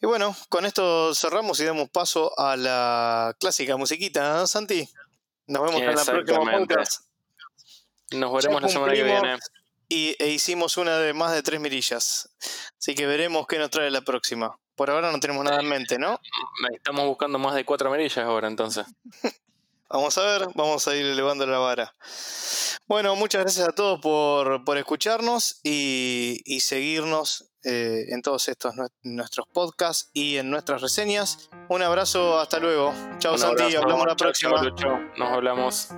Y 0.00 0.06
bueno, 0.06 0.36
con 0.48 0.66
esto 0.66 1.14
cerramos 1.14 1.60
y 1.60 1.64
damos 1.64 1.88
paso 1.90 2.38
a 2.38 2.56
la 2.56 3.34
clásica 3.38 3.76
musiquita, 3.76 4.34
¿no, 4.34 4.46
Santi? 4.46 4.88
Nos 5.46 5.62
vemos 5.62 5.82
en 5.82 5.94
la 5.94 6.04
próxima 6.04 6.58
podcast. 6.58 7.02
Nos 8.12 8.32
veremos 8.32 8.62
la 8.62 8.68
semana 8.68 8.92
que 8.92 9.02
viene. 9.02 9.38
Y, 9.88 10.16
e 10.18 10.28
hicimos 10.30 10.76
una 10.76 10.98
de 10.98 11.12
más 11.12 11.32
de 11.32 11.42
tres 11.42 11.60
mirillas. 11.60 12.30
Así 12.78 12.94
que 12.94 13.06
veremos 13.06 13.46
qué 13.46 13.58
nos 13.58 13.70
trae 13.70 13.90
la 13.90 14.00
próxima. 14.02 14.56
Por 14.76 14.90
ahora 14.90 15.12
no 15.12 15.20
tenemos 15.20 15.44
nada 15.44 15.60
en 15.60 15.68
mente, 15.68 15.98
¿no? 15.98 16.18
Estamos 16.74 17.06
buscando 17.06 17.38
más 17.38 17.54
de 17.54 17.64
4 17.64 17.90
mirillas 17.90 18.18
ahora 18.18 18.48
entonces. 18.48 18.86
Vamos 19.90 20.18
a 20.18 20.24
ver, 20.24 20.48
vamos 20.54 20.88
a 20.88 20.96
ir 20.96 21.06
elevando 21.06 21.46
la 21.46 21.58
vara. 21.58 21.94
Bueno, 22.88 23.14
muchas 23.14 23.42
gracias 23.42 23.68
a 23.68 23.72
todos 23.72 24.00
por, 24.00 24.64
por 24.64 24.76
escucharnos 24.76 25.60
y, 25.62 26.40
y 26.44 26.60
seguirnos 26.60 27.44
eh, 27.62 28.06
en 28.08 28.20
todos 28.22 28.48
estos 28.48 28.74
nue- 28.74 28.90
nuestros 29.02 29.46
podcasts 29.52 30.10
y 30.12 30.38
en 30.38 30.50
nuestras 30.50 30.80
reseñas. 30.82 31.48
Un 31.68 31.82
abrazo, 31.82 32.40
hasta 32.40 32.58
luego. 32.58 32.92
Chao 33.18 33.38
Santi, 33.38 33.76
hablamos 33.76 34.06
la 34.06 34.16
próxima. 34.16 34.60
Nos 35.16 35.28
hablamos. 35.30 35.88